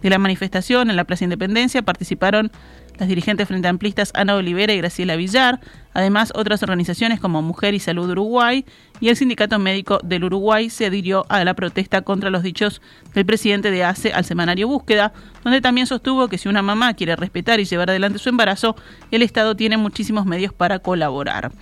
De 0.03 0.11
la 0.11 0.19
manifestación 0.19 0.91
en 0.91 0.97
la 0.97 1.05
Plaza 1.05 1.23
Independencia 1.23 1.83
participaron 1.83 2.51
las 2.99 3.09
dirigentes 3.09 3.47
frente 3.47 3.69
amplistas 3.69 4.11
Ana 4.15 4.35
Olivera 4.35 4.73
y 4.73 4.79
Graciela 4.79 5.17
Villar, 5.17 5.61
además 5.95 6.33
otras 6.35 6.63
organizaciones 6.63 7.21
como 7.21 7.43
Mujer 7.43 7.75
y 7.75 7.81
Salud 7.81 8.11
Uruguay 8.11 8.65
y 9.01 9.09
el 9.09 9.17
Sindicato 9.17 9.59
Médico 9.59 10.01
del 10.03 10.25
Uruguay 10.25 10.69
se 10.69 10.87
adhirió 10.87 11.25
a 11.29 11.45
la 11.45 11.55
protesta 11.55 12.03
contra 12.03 12.31
los 12.31 12.43
dichos 12.43 12.83
del 13.15 13.25
presidente 13.25 13.71
de 13.71 13.85
ACE 13.85 14.13
al 14.13 14.25
semanario 14.25 14.69
Búsqueda, 14.69 15.13
donde 15.45 15.61
también 15.61 15.87
sostuvo 15.87 16.29
que 16.29 16.39
si 16.39 16.49
una 16.49 16.63
mamá 16.63 16.95
quiere 16.95 17.15
respetar 17.15 17.61
y 17.61 17.65
llevar 17.65 17.91
adelante 17.91 18.19
su 18.19 18.29
embarazo, 18.29 18.75
el 19.11 19.23
Estado 19.23 19.55
tiene 19.55 19.77
muchísimos 19.77 20.27
medios 20.27 20.53
para 20.53 20.81
colaborar. 20.81 21.53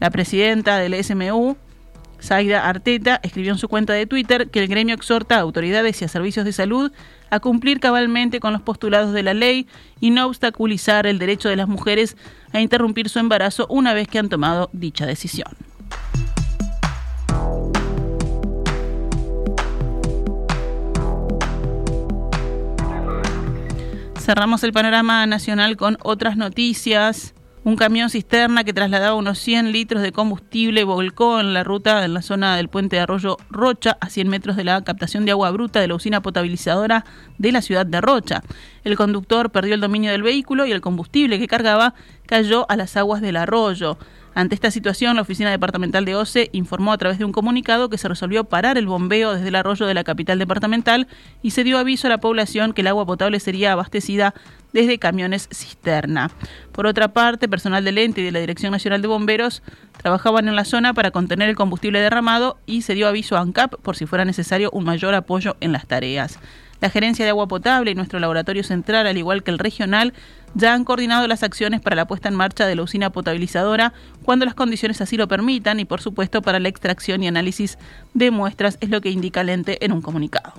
La 0.00 0.10
presidenta 0.10 0.78
del 0.78 1.02
SMU, 1.02 1.56
Zaida 2.20 2.68
Arteta 2.68 3.20
escribió 3.22 3.52
en 3.52 3.58
su 3.58 3.68
cuenta 3.68 3.92
de 3.92 4.06
Twitter 4.06 4.48
que 4.50 4.60
el 4.60 4.68
gremio 4.68 4.94
exhorta 4.94 5.36
a 5.36 5.40
autoridades 5.40 6.00
y 6.02 6.04
a 6.04 6.08
servicios 6.08 6.44
de 6.44 6.52
salud 6.52 6.92
a 7.30 7.40
cumplir 7.40 7.80
cabalmente 7.80 8.40
con 8.40 8.52
los 8.52 8.62
postulados 8.62 9.12
de 9.12 9.22
la 9.22 9.34
ley 9.34 9.66
y 10.00 10.10
no 10.10 10.26
obstaculizar 10.26 11.06
el 11.06 11.18
derecho 11.18 11.48
de 11.48 11.56
las 11.56 11.68
mujeres 11.68 12.16
a 12.52 12.60
interrumpir 12.60 13.08
su 13.08 13.18
embarazo 13.18 13.66
una 13.68 13.94
vez 13.94 14.08
que 14.08 14.18
han 14.18 14.28
tomado 14.28 14.70
dicha 14.72 15.06
decisión. 15.06 15.48
Cerramos 24.18 24.62
el 24.62 24.74
panorama 24.74 25.26
nacional 25.26 25.78
con 25.78 25.96
otras 26.02 26.36
noticias. 26.36 27.32
Un 27.68 27.76
camión 27.76 28.08
cisterna 28.08 28.64
que 28.64 28.72
trasladaba 28.72 29.14
unos 29.14 29.38
100 29.40 29.72
litros 29.72 30.00
de 30.00 30.10
combustible 30.10 30.84
volcó 30.84 31.38
en 31.38 31.52
la 31.52 31.64
ruta 31.64 32.02
en 32.02 32.14
la 32.14 32.22
zona 32.22 32.56
del 32.56 32.70
puente 32.70 32.96
de 32.96 33.02
Arroyo 33.02 33.36
Rocha, 33.50 33.98
a 34.00 34.08
100 34.08 34.26
metros 34.26 34.56
de 34.56 34.64
la 34.64 34.82
captación 34.82 35.26
de 35.26 35.32
agua 35.32 35.50
bruta 35.50 35.78
de 35.78 35.86
la 35.86 35.94
usina 35.94 36.22
potabilizadora 36.22 37.04
de 37.36 37.52
la 37.52 37.60
ciudad 37.60 37.84
de 37.84 38.00
Rocha. 38.00 38.42
El 38.84 38.96
conductor 38.96 39.50
perdió 39.50 39.74
el 39.74 39.82
dominio 39.82 40.10
del 40.10 40.22
vehículo 40.22 40.64
y 40.64 40.72
el 40.72 40.80
combustible 40.80 41.38
que 41.38 41.46
cargaba 41.46 41.92
cayó 42.24 42.64
a 42.70 42.76
las 42.76 42.96
aguas 42.96 43.20
del 43.20 43.36
arroyo. 43.36 43.98
Ante 44.38 44.54
esta 44.54 44.70
situación, 44.70 45.16
la 45.16 45.22
Oficina 45.22 45.50
Departamental 45.50 46.04
de 46.04 46.14
OCE 46.14 46.48
informó 46.52 46.92
a 46.92 46.96
través 46.96 47.18
de 47.18 47.24
un 47.24 47.32
comunicado 47.32 47.90
que 47.90 47.98
se 47.98 48.06
resolvió 48.06 48.44
parar 48.44 48.78
el 48.78 48.86
bombeo 48.86 49.34
desde 49.34 49.48
el 49.48 49.56
arroyo 49.56 49.84
de 49.84 49.94
la 49.94 50.04
capital 50.04 50.38
departamental 50.38 51.08
y 51.42 51.50
se 51.50 51.64
dio 51.64 51.76
aviso 51.76 52.06
a 52.06 52.10
la 52.10 52.18
población 52.18 52.72
que 52.72 52.82
el 52.82 52.86
agua 52.86 53.04
potable 53.04 53.40
sería 53.40 53.72
abastecida 53.72 54.34
desde 54.72 55.00
camiones 55.00 55.48
cisterna. 55.50 56.30
Por 56.70 56.86
otra 56.86 57.08
parte, 57.08 57.48
personal 57.48 57.84
del 57.84 57.98
ente 57.98 58.20
y 58.20 58.24
de 58.24 58.30
la 58.30 58.38
Dirección 58.38 58.70
Nacional 58.70 59.02
de 59.02 59.08
Bomberos 59.08 59.64
trabajaban 60.00 60.46
en 60.46 60.54
la 60.54 60.64
zona 60.64 60.94
para 60.94 61.10
contener 61.10 61.48
el 61.48 61.56
combustible 61.56 62.00
derramado 62.00 62.58
y 62.64 62.82
se 62.82 62.94
dio 62.94 63.08
aviso 63.08 63.36
a 63.36 63.40
ANCAP 63.40 63.74
por 63.82 63.96
si 63.96 64.06
fuera 64.06 64.24
necesario 64.24 64.70
un 64.70 64.84
mayor 64.84 65.14
apoyo 65.14 65.56
en 65.58 65.72
las 65.72 65.88
tareas. 65.88 66.38
La 66.80 66.90
Gerencia 66.90 67.24
de 67.24 67.30
Agua 67.32 67.48
Potable 67.48 67.90
y 67.90 67.96
nuestro 67.96 68.20
laboratorio 68.20 68.62
central, 68.62 69.08
al 69.08 69.18
igual 69.18 69.42
que 69.42 69.50
el 69.50 69.58
regional, 69.58 70.14
ya 70.54 70.74
han 70.74 70.84
coordinado 70.84 71.26
las 71.26 71.42
acciones 71.42 71.80
para 71.80 71.96
la 71.96 72.06
puesta 72.06 72.28
en 72.28 72.34
marcha 72.34 72.66
de 72.66 72.74
la 72.74 72.82
usina 72.82 73.10
potabilizadora 73.10 73.92
cuando 74.24 74.44
las 74.44 74.54
condiciones 74.54 75.00
así 75.00 75.16
lo 75.16 75.28
permitan 75.28 75.80
y, 75.80 75.84
por 75.84 76.00
supuesto, 76.00 76.42
para 76.42 76.58
la 76.58 76.68
extracción 76.68 77.22
y 77.22 77.28
análisis 77.28 77.78
de 78.14 78.30
muestras, 78.30 78.78
es 78.80 78.90
lo 78.90 79.00
que 79.00 79.10
indica 79.10 79.40
el 79.40 79.48
ente 79.48 79.84
en 79.84 79.92
un 79.92 80.02
comunicado. 80.02 80.52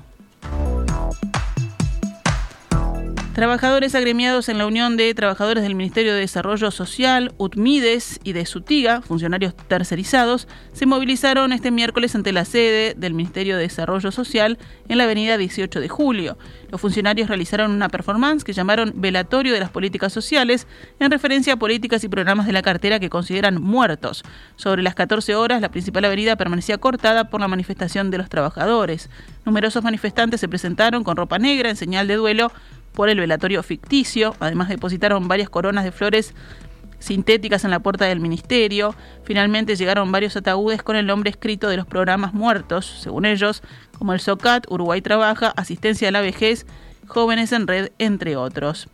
Trabajadores 3.40 3.96
agremiados 3.96 4.50
en 4.50 4.58
la 4.58 4.68
Unión 4.68 4.98
de 4.98 5.14
Trabajadores 5.14 5.64
del 5.64 5.74
Ministerio 5.74 6.14
de 6.14 6.20
Desarrollo 6.20 6.72
Social, 6.72 7.34
UTMIDES 7.38 8.20
y 8.26 8.34
de 8.34 8.46
SUTIGA, 8.46 9.02
funcionarios 9.02 9.56
tercerizados, 9.56 10.50
se 10.74 10.86
movilizaron 10.86 11.54
este 11.54 11.72
miércoles 11.72 12.14
ante 12.16 12.34
la 12.34 12.44
sede 12.44 12.96
del 12.98 13.14
Ministerio 13.14 13.56
de 13.56 13.62
Desarrollo 13.62 14.12
Social 14.12 14.58
en 14.90 14.98
la 14.98 15.06
avenida 15.06 15.38
18 15.38 15.80
de 15.80 15.88
julio. 15.88 16.38
Los 16.70 16.82
funcionarios 16.82 17.30
realizaron 17.30 17.72
una 17.72 17.88
performance 17.88 18.44
que 18.44 18.52
llamaron 18.52 18.92
Velatorio 18.98 19.54
de 19.54 19.62
las 19.62 19.70
Políticas 19.70 20.12
Sociales 20.12 20.68
en 21.00 21.10
referencia 21.10 21.54
a 21.54 21.56
políticas 21.56 22.04
y 22.04 22.10
programas 22.10 22.46
de 22.46 22.52
la 22.52 22.62
cartera 22.62 23.00
que 23.00 23.10
consideran 23.10 23.62
muertos. 23.62 24.26
Sobre 24.58 24.84
las 24.84 24.96
14 24.96 25.36
horas, 25.36 25.62
la 25.62 25.72
principal 25.72 26.04
avenida 26.04 26.36
permanecía 26.36 26.78
cortada 26.78 27.30
por 27.30 27.40
la 27.40 27.48
manifestación 27.48 28.12
de 28.12 28.18
los 28.18 28.28
trabajadores. 28.28 29.10
Numerosos 29.46 29.82
manifestantes 29.82 30.42
se 30.42 30.50
presentaron 30.50 31.06
con 31.06 31.16
ropa 31.16 31.40
negra 31.40 31.70
en 31.70 31.78
señal 31.78 32.10
de 32.10 32.16
duelo 32.16 32.52
por 33.00 33.08
el 33.08 33.18
velatorio 33.18 33.64
ficticio. 33.64 34.36
Además 34.42 34.68
depositaron 34.68 35.30
varias 35.30 35.50
coronas 35.50 35.86
de 35.86 35.94
flores 35.94 36.34
sintéticas 37.00 37.64
en 37.64 37.72
la 37.72 37.80
puerta 37.80 38.04
del 38.04 38.20
ministerio. 38.20 38.94
Finalmente 39.24 39.78
llegaron 39.78 40.12
varios 40.12 40.36
ataúdes 40.36 40.84
con 40.84 40.98
el 40.98 41.08
nombre 41.08 41.30
escrito 41.30 41.70
de 41.70 41.78
los 41.78 41.86
programas 41.86 42.34
muertos, 42.34 42.86
según 43.02 43.26
ellos, 43.26 43.64
como 43.98 44.12
el 44.12 44.20
SOCAT, 44.20 44.70
Uruguay 44.70 45.02
Trabaja, 45.02 45.54
Asistencia 45.56 46.10
a 46.10 46.12
la 46.12 46.20
Vejez, 46.20 46.66
Jóvenes 47.08 47.54
en 47.54 47.68
Red, 47.68 47.92
entre 48.00 48.36
otros. 48.36 48.90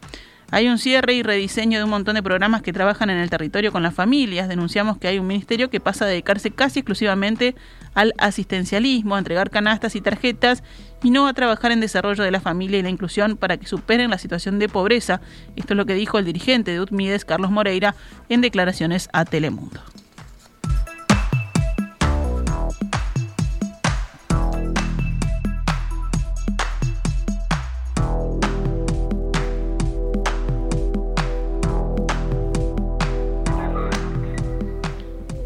Hay 0.52 0.68
un 0.68 0.78
cierre 0.78 1.16
y 1.16 1.24
rediseño 1.24 1.80
de 1.80 1.86
un 1.86 1.90
montón 1.90 2.14
de 2.14 2.22
programas 2.22 2.62
que 2.62 2.74
trabajan 2.74 3.10
en 3.10 3.18
el 3.18 3.32
territorio 3.32 3.72
con 3.72 3.82
las 3.82 3.96
familias. 3.96 4.48
Denunciamos 4.48 5.00
que 5.00 5.08
hay 5.08 5.18
un 5.18 5.26
ministerio 5.26 5.72
que 5.72 5.80
pasa 5.80 6.06
a 6.06 6.08
dedicarse 6.08 6.52
casi 6.52 6.82
exclusivamente 6.82 7.56
al 7.96 8.14
asistencialismo, 8.20 9.16
a 9.16 9.18
entregar 9.18 9.50
canastas 9.50 9.96
y 9.96 10.02
tarjetas 10.02 10.62
y 11.06 11.12
no 11.12 11.28
a 11.28 11.34
trabajar 11.34 11.72
en 11.72 11.82
desarrollo 11.82 12.24
de 12.24 12.32
la 12.32 12.40
familia 12.40 12.80
y 12.80 12.82
la 12.82 12.90
inclusión 12.90 13.38
para 13.38 13.58
que 13.58 13.68
superen 13.68 14.10
la 14.10 14.18
situación 14.18 14.58
de 14.58 14.68
pobreza. 14.68 15.22
Esto 15.56 15.74
es 15.74 15.78
lo 15.78 15.86
que 15.86 15.94
dijo 15.94 16.18
el 16.18 16.26
dirigente 16.26 16.72
de 16.72 16.82
UTMIDES, 16.82 17.26
Carlos 17.26 17.52
Moreira, 17.52 17.94
en 18.28 18.42
declaraciones 18.42 19.08
a 19.14 19.24
Telemundo. 19.24 19.82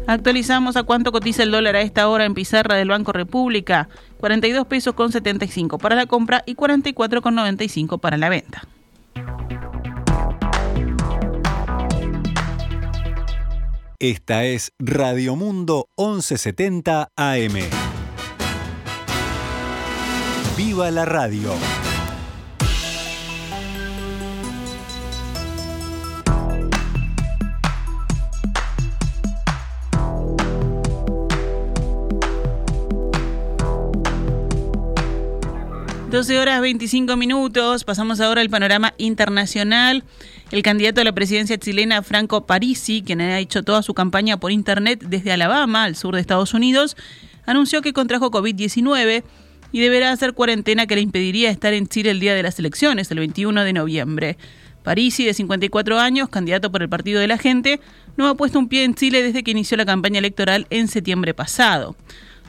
Actualizamos 0.06 0.76
a 0.76 0.82
cuánto 0.82 1.12
cotiza 1.12 1.44
el 1.44 1.52
dólar 1.52 1.76
a 1.76 1.82
esta 1.82 2.08
hora 2.08 2.24
en 2.24 2.34
pizarra 2.34 2.74
del 2.74 2.88
Banco 2.88 3.12
República. 3.12 3.88
42 4.20 4.66
pesos 4.66 4.94
con 4.94 5.10
75 5.10 5.78
para 5.78 5.96
la 5.96 6.06
compra 6.06 6.42
y 6.46 6.54
44 6.54 7.22
con 7.22 7.34
95 7.34 7.98
para 7.98 8.16
la 8.16 8.28
venta. 8.28 8.62
Esta 13.98 14.44
es 14.44 14.72
Radio 14.78 15.36
Mundo 15.36 15.88
1170 15.98 17.10
AM. 17.16 17.54
¡Viva 20.56 20.90
la 20.90 21.04
radio! 21.04 21.52
12 36.20 36.38
horas 36.38 36.60
25 36.60 37.16
minutos, 37.16 37.84
pasamos 37.84 38.20
ahora 38.20 38.42
al 38.42 38.50
panorama 38.50 38.92
internacional. 38.98 40.04
El 40.50 40.62
candidato 40.62 41.00
a 41.00 41.04
la 41.04 41.14
presidencia 41.14 41.56
chilena, 41.56 42.02
Franco 42.02 42.44
Parisi, 42.44 43.00
quien 43.00 43.22
ha 43.22 43.38
hecho 43.38 43.62
toda 43.62 43.82
su 43.82 43.94
campaña 43.94 44.38
por 44.38 44.52
Internet 44.52 45.02
desde 45.06 45.32
Alabama, 45.32 45.84
al 45.84 45.96
sur 45.96 46.14
de 46.14 46.20
Estados 46.20 46.52
Unidos, 46.52 46.94
anunció 47.46 47.80
que 47.80 47.94
contrajo 47.94 48.30
COVID-19 48.30 49.24
y 49.72 49.80
deberá 49.80 50.12
hacer 50.12 50.34
cuarentena 50.34 50.86
que 50.86 50.96
le 50.96 51.00
impediría 51.00 51.48
estar 51.50 51.72
en 51.72 51.86
Chile 51.86 52.10
el 52.10 52.20
día 52.20 52.34
de 52.34 52.42
las 52.42 52.58
elecciones, 52.58 53.10
el 53.10 53.20
21 53.20 53.64
de 53.64 53.72
noviembre. 53.72 54.36
Parisi, 54.82 55.24
de 55.24 55.32
54 55.32 55.98
años, 55.98 56.28
candidato 56.28 56.70
por 56.70 56.82
el 56.82 56.90
Partido 56.90 57.18
de 57.18 57.28
la 57.28 57.38
Gente, 57.38 57.80
no 58.18 58.28
ha 58.28 58.36
puesto 58.36 58.58
un 58.58 58.68
pie 58.68 58.84
en 58.84 58.94
Chile 58.94 59.22
desde 59.22 59.42
que 59.42 59.52
inició 59.52 59.78
la 59.78 59.86
campaña 59.86 60.18
electoral 60.18 60.66
en 60.68 60.86
septiembre 60.88 61.32
pasado. 61.32 61.96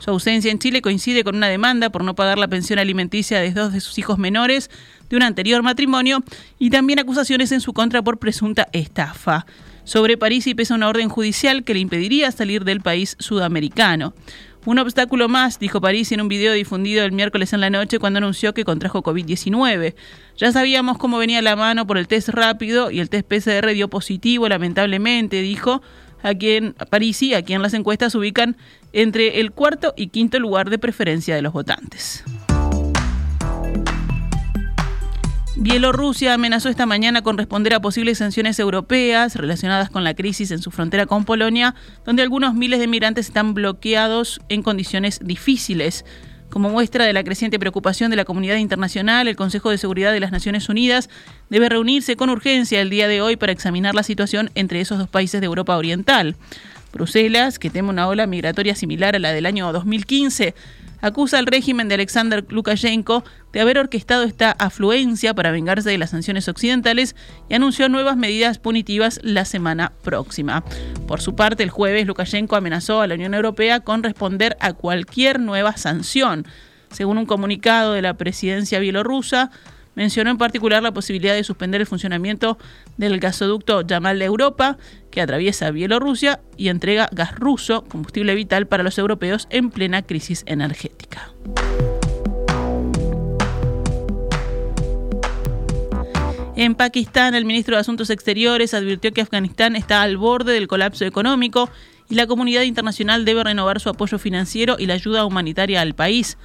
Su 0.02 0.10
ausencia 0.10 0.50
en 0.50 0.58
Chile 0.58 0.82
coincide 0.82 1.22
con 1.22 1.36
una 1.36 1.46
demanda 1.46 1.90
por 1.90 2.02
no 2.02 2.16
pagar 2.16 2.36
la 2.36 2.48
pensión 2.48 2.80
alimenticia 2.80 3.38
de 3.38 3.52
dos 3.52 3.72
de 3.72 3.78
sus 3.78 3.98
hijos 3.98 4.18
menores 4.18 4.68
de 5.08 5.14
un 5.14 5.22
anterior 5.22 5.62
matrimonio 5.62 6.24
y 6.58 6.70
también 6.70 6.98
acusaciones 6.98 7.52
en 7.52 7.60
su 7.60 7.72
contra 7.72 8.02
por 8.02 8.18
presunta 8.18 8.66
estafa. 8.72 9.46
Sobre 9.84 10.16
París 10.16 10.48
y 10.48 10.56
pesa 10.56 10.74
una 10.74 10.88
orden 10.88 11.08
judicial 11.08 11.62
que 11.62 11.74
le 11.74 11.78
impediría 11.78 12.32
salir 12.32 12.64
del 12.64 12.80
país 12.80 13.14
sudamericano. 13.20 14.12
Un 14.64 14.80
obstáculo 14.80 15.28
más, 15.28 15.60
dijo 15.60 15.80
París 15.80 16.10
en 16.10 16.20
un 16.20 16.26
video 16.26 16.52
difundido 16.52 17.04
el 17.04 17.12
miércoles 17.12 17.52
en 17.52 17.60
la 17.60 17.70
noche 17.70 18.00
cuando 18.00 18.18
anunció 18.18 18.54
que 18.54 18.64
contrajo 18.64 19.04
COVID-19. 19.04 19.94
Ya 20.36 20.50
sabíamos 20.50 20.98
cómo 20.98 21.18
venía 21.18 21.42
la 21.42 21.54
mano 21.54 21.86
por 21.86 21.96
el 21.96 22.08
test 22.08 22.28
rápido 22.28 22.90
y 22.90 22.98
el 22.98 23.08
test 23.08 23.28
PCR 23.28 23.68
dio 23.68 23.86
positivo, 23.86 24.48
lamentablemente, 24.48 25.42
dijo, 25.42 25.80
a 26.22 26.34
quien 26.34 26.74
Parisi, 26.90 27.34
a 27.34 27.42
quien 27.42 27.62
las 27.62 27.74
encuestas 27.74 28.14
ubican 28.14 28.56
entre 28.92 29.40
el 29.40 29.52
cuarto 29.52 29.94
y 29.96 30.08
quinto 30.08 30.38
lugar 30.38 30.70
de 30.70 30.78
preferencia 30.78 31.34
de 31.34 31.42
los 31.42 31.52
votantes. 31.52 32.24
Bielorrusia 35.54 36.34
amenazó 36.34 36.70
esta 36.70 36.86
mañana 36.86 37.22
con 37.22 37.36
responder 37.36 37.74
a 37.74 37.80
posibles 37.80 38.18
sanciones 38.18 38.58
europeas 38.58 39.36
relacionadas 39.36 39.90
con 39.90 40.02
la 40.02 40.14
crisis 40.14 40.50
en 40.50 40.60
su 40.60 40.70
frontera 40.70 41.06
con 41.06 41.24
Polonia, 41.24 41.74
donde 42.04 42.22
algunos 42.22 42.54
miles 42.54 42.80
de 42.80 42.86
migrantes 42.86 43.26
están 43.26 43.52
bloqueados 43.52 44.40
en 44.48 44.62
condiciones 44.62 45.20
difíciles. 45.22 46.04
Como 46.52 46.68
muestra 46.68 47.06
de 47.06 47.14
la 47.14 47.24
creciente 47.24 47.58
preocupación 47.58 48.10
de 48.10 48.16
la 48.16 48.26
comunidad 48.26 48.56
internacional, 48.56 49.26
el 49.26 49.36
Consejo 49.36 49.70
de 49.70 49.78
Seguridad 49.78 50.12
de 50.12 50.20
las 50.20 50.32
Naciones 50.32 50.68
Unidas 50.68 51.08
debe 51.48 51.70
reunirse 51.70 52.14
con 52.14 52.28
urgencia 52.28 52.82
el 52.82 52.90
día 52.90 53.08
de 53.08 53.22
hoy 53.22 53.36
para 53.36 53.52
examinar 53.52 53.94
la 53.94 54.02
situación 54.02 54.50
entre 54.54 54.82
esos 54.82 54.98
dos 54.98 55.08
países 55.08 55.40
de 55.40 55.46
Europa 55.46 55.74
Oriental. 55.78 56.36
Bruselas, 56.92 57.58
que 57.58 57.70
teme 57.70 57.88
una 57.88 58.06
ola 58.06 58.26
migratoria 58.26 58.74
similar 58.74 59.16
a 59.16 59.18
la 59.18 59.32
del 59.32 59.46
año 59.46 59.72
2015, 59.72 60.54
acusa 61.02 61.38
al 61.38 61.46
régimen 61.46 61.88
de 61.88 61.96
Alexander 61.96 62.44
Lukashenko 62.48 63.24
de 63.52 63.60
haber 63.60 63.76
orquestado 63.76 64.22
esta 64.22 64.52
afluencia 64.52 65.34
para 65.34 65.50
vengarse 65.50 65.90
de 65.90 65.98
las 65.98 66.10
sanciones 66.10 66.48
occidentales 66.48 67.14
y 67.50 67.54
anunció 67.54 67.90
nuevas 67.90 68.16
medidas 68.16 68.58
punitivas 68.58 69.20
la 69.22 69.44
semana 69.44 69.92
próxima. 70.02 70.64
Por 71.06 71.20
su 71.20 71.36
parte, 71.36 71.62
el 71.62 71.70
jueves 71.70 72.06
Lukashenko 72.06 72.56
amenazó 72.56 73.02
a 73.02 73.06
la 73.06 73.14
Unión 73.14 73.34
Europea 73.34 73.80
con 73.80 74.02
responder 74.02 74.56
a 74.60 74.72
cualquier 74.72 75.40
nueva 75.40 75.76
sanción. 75.76 76.46
Según 76.90 77.18
un 77.18 77.26
comunicado 77.26 77.92
de 77.92 78.02
la 78.02 78.14
presidencia 78.14 78.78
bielorrusa, 78.78 79.50
Mencionó 79.94 80.30
en 80.30 80.38
particular 80.38 80.82
la 80.82 80.92
posibilidad 80.92 81.34
de 81.34 81.44
suspender 81.44 81.80
el 81.80 81.86
funcionamiento 81.86 82.58
del 82.96 83.20
gasoducto 83.20 83.82
Yamal 83.82 84.18
de 84.18 84.24
Europa, 84.24 84.78
que 85.10 85.20
atraviesa 85.20 85.70
Bielorrusia 85.70 86.40
y 86.56 86.68
entrega 86.68 87.08
gas 87.12 87.34
ruso, 87.34 87.84
combustible 87.84 88.34
vital 88.34 88.66
para 88.66 88.82
los 88.82 88.98
europeos 88.98 89.46
en 89.50 89.70
plena 89.70 90.02
crisis 90.02 90.44
energética. 90.46 91.32
En 96.54 96.74
Pakistán, 96.74 97.34
el 97.34 97.46
ministro 97.46 97.76
de 97.76 97.80
Asuntos 97.80 98.10
Exteriores 98.10 98.74
advirtió 98.74 99.12
que 99.12 99.22
Afganistán 99.22 99.74
está 99.74 100.02
al 100.02 100.18
borde 100.18 100.52
del 100.52 100.68
colapso 100.68 101.04
económico 101.06 101.70
y 102.10 102.14
la 102.14 102.26
comunidad 102.26 102.62
internacional 102.62 103.24
debe 103.24 103.42
renovar 103.42 103.80
su 103.80 103.88
apoyo 103.88 104.18
financiero 104.18 104.76
y 104.78 104.86
la 104.86 104.94
ayuda 104.94 105.24
humanitaria 105.24 105.80
al 105.80 105.94
país. 105.94 106.36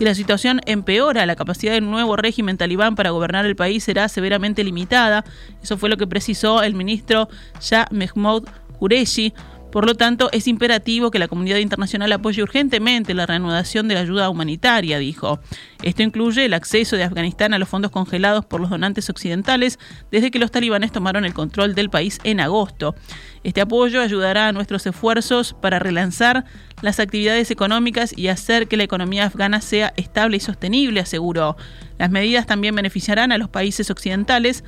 Si 0.00 0.06
la 0.06 0.14
situación 0.14 0.62
empeora, 0.64 1.26
la 1.26 1.36
capacidad 1.36 1.74
del 1.74 1.84
nuevo 1.84 2.16
régimen 2.16 2.56
talibán 2.56 2.94
para 2.94 3.10
gobernar 3.10 3.44
el 3.44 3.54
país 3.54 3.84
será 3.84 4.08
severamente 4.08 4.64
limitada. 4.64 5.26
Eso 5.62 5.76
fue 5.76 5.90
lo 5.90 5.98
que 5.98 6.06
precisó 6.06 6.62
el 6.62 6.74
ministro 6.74 7.28
Shah 7.60 7.86
Mehmood 7.90 8.44
Qureshi 8.78 9.34
por 9.70 9.86
lo 9.86 9.94
tanto, 9.94 10.28
es 10.32 10.46
imperativo 10.48 11.10
que 11.10 11.18
la 11.18 11.28
comunidad 11.28 11.58
internacional 11.58 12.12
apoye 12.12 12.42
urgentemente 12.42 13.14
la 13.14 13.26
reanudación 13.26 13.88
de 13.88 13.94
la 13.94 14.00
ayuda 14.00 14.28
humanitaria, 14.28 14.98
dijo. 14.98 15.40
Esto 15.82 16.02
incluye 16.02 16.44
el 16.44 16.54
acceso 16.54 16.96
de 16.96 17.04
Afganistán 17.04 17.54
a 17.54 17.58
los 17.58 17.68
fondos 17.68 17.90
congelados 17.90 18.44
por 18.44 18.60
los 18.60 18.70
donantes 18.70 19.08
occidentales 19.08 19.78
desde 20.10 20.30
que 20.30 20.38
los 20.38 20.50
talibanes 20.50 20.92
tomaron 20.92 21.24
el 21.24 21.34
control 21.34 21.74
del 21.74 21.90
país 21.90 22.18
en 22.24 22.40
agosto. 22.40 22.94
Este 23.42 23.60
apoyo 23.60 24.02
ayudará 24.02 24.48
a 24.48 24.52
nuestros 24.52 24.86
esfuerzos 24.86 25.54
para 25.54 25.78
relanzar 25.78 26.44
las 26.82 27.00
actividades 27.00 27.50
económicas 27.50 28.16
y 28.16 28.28
hacer 28.28 28.68
que 28.68 28.76
la 28.76 28.84
economía 28.84 29.24
afgana 29.24 29.60
sea 29.60 29.92
estable 29.96 30.36
y 30.36 30.40
sostenible, 30.40 31.00
aseguró. 31.00 31.56
Las 31.98 32.10
medidas 32.10 32.46
también 32.46 32.74
beneficiarán 32.74 33.32
a 33.32 33.38
los 33.38 33.48
países 33.48 33.90
occidentales 33.90 34.64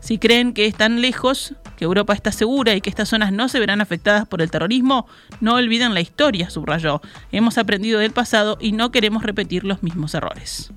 si 0.00 0.18
creen 0.18 0.52
que 0.52 0.66
están 0.66 1.00
lejos, 1.00 1.54
que 1.76 1.84
Europa 1.84 2.12
está 2.12 2.32
segura 2.32 2.74
y 2.74 2.80
que 2.80 2.90
estas 2.90 3.08
zonas 3.08 3.32
no 3.32 3.48
se 3.48 3.60
verán 3.60 3.80
afectadas 3.80 4.26
por 4.26 4.42
el 4.42 4.50
terrorismo, 4.50 5.06
no 5.40 5.54
olviden 5.54 5.94
la 5.94 6.00
historia, 6.00 6.50
subrayó. 6.50 7.00
Hemos 7.32 7.58
aprendido 7.58 8.00
del 8.00 8.12
pasado 8.12 8.58
y 8.60 8.72
no 8.72 8.90
queremos 8.90 9.22
repetir 9.22 9.64
los 9.64 9.82
mismos 9.82 10.14
errores. 10.14 10.72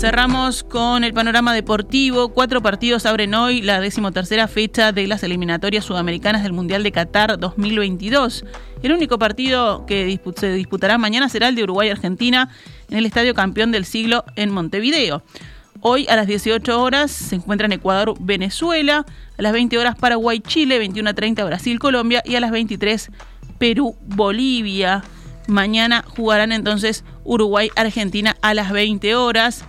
Cerramos 0.00 0.64
con 0.64 1.04
el 1.04 1.12
panorama 1.12 1.52
deportivo. 1.52 2.30
Cuatro 2.30 2.62
partidos 2.62 3.04
abren 3.04 3.34
hoy 3.34 3.60
la 3.60 3.80
decimotercera 3.80 4.48
fecha 4.48 4.92
de 4.92 5.06
las 5.06 5.22
eliminatorias 5.24 5.84
sudamericanas 5.84 6.42
del 6.42 6.54
Mundial 6.54 6.82
de 6.82 6.90
Qatar 6.90 7.38
2022. 7.38 8.46
El 8.82 8.92
único 8.92 9.18
partido 9.18 9.84
que 9.84 10.18
se 10.36 10.54
disputará 10.54 10.96
mañana 10.96 11.28
será 11.28 11.48
el 11.48 11.54
de 11.54 11.64
Uruguay-Argentina 11.64 12.48
en 12.88 12.96
el 12.96 13.04
Estadio 13.04 13.34
Campeón 13.34 13.72
del 13.72 13.84
Siglo 13.84 14.24
en 14.36 14.50
Montevideo. 14.52 15.22
Hoy 15.82 16.06
a 16.08 16.16
las 16.16 16.26
18 16.26 16.80
horas 16.80 17.10
se 17.10 17.34
encuentran 17.34 17.70
Ecuador-Venezuela, 17.70 19.04
a 19.36 19.42
las 19.42 19.52
20 19.52 19.76
horas 19.76 19.96
Paraguay-Chile, 19.96 20.78
21 20.78 21.10
a 21.10 21.12
30 21.12 21.44
Brasil-Colombia 21.44 22.22
y 22.24 22.36
a 22.36 22.40
las 22.40 22.52
23 22.52 23.10
Perú-Bolivia. 23.58 25.04
Mañana 25.46 26.04
jugarán 26.16 26.52
entonces 26.52 27.04
Uruguay-Argentina 27.24 28.36
a 28.40 28.54
las 28.54 28.72
20 28.72 29.14
horas. 29.14 29.66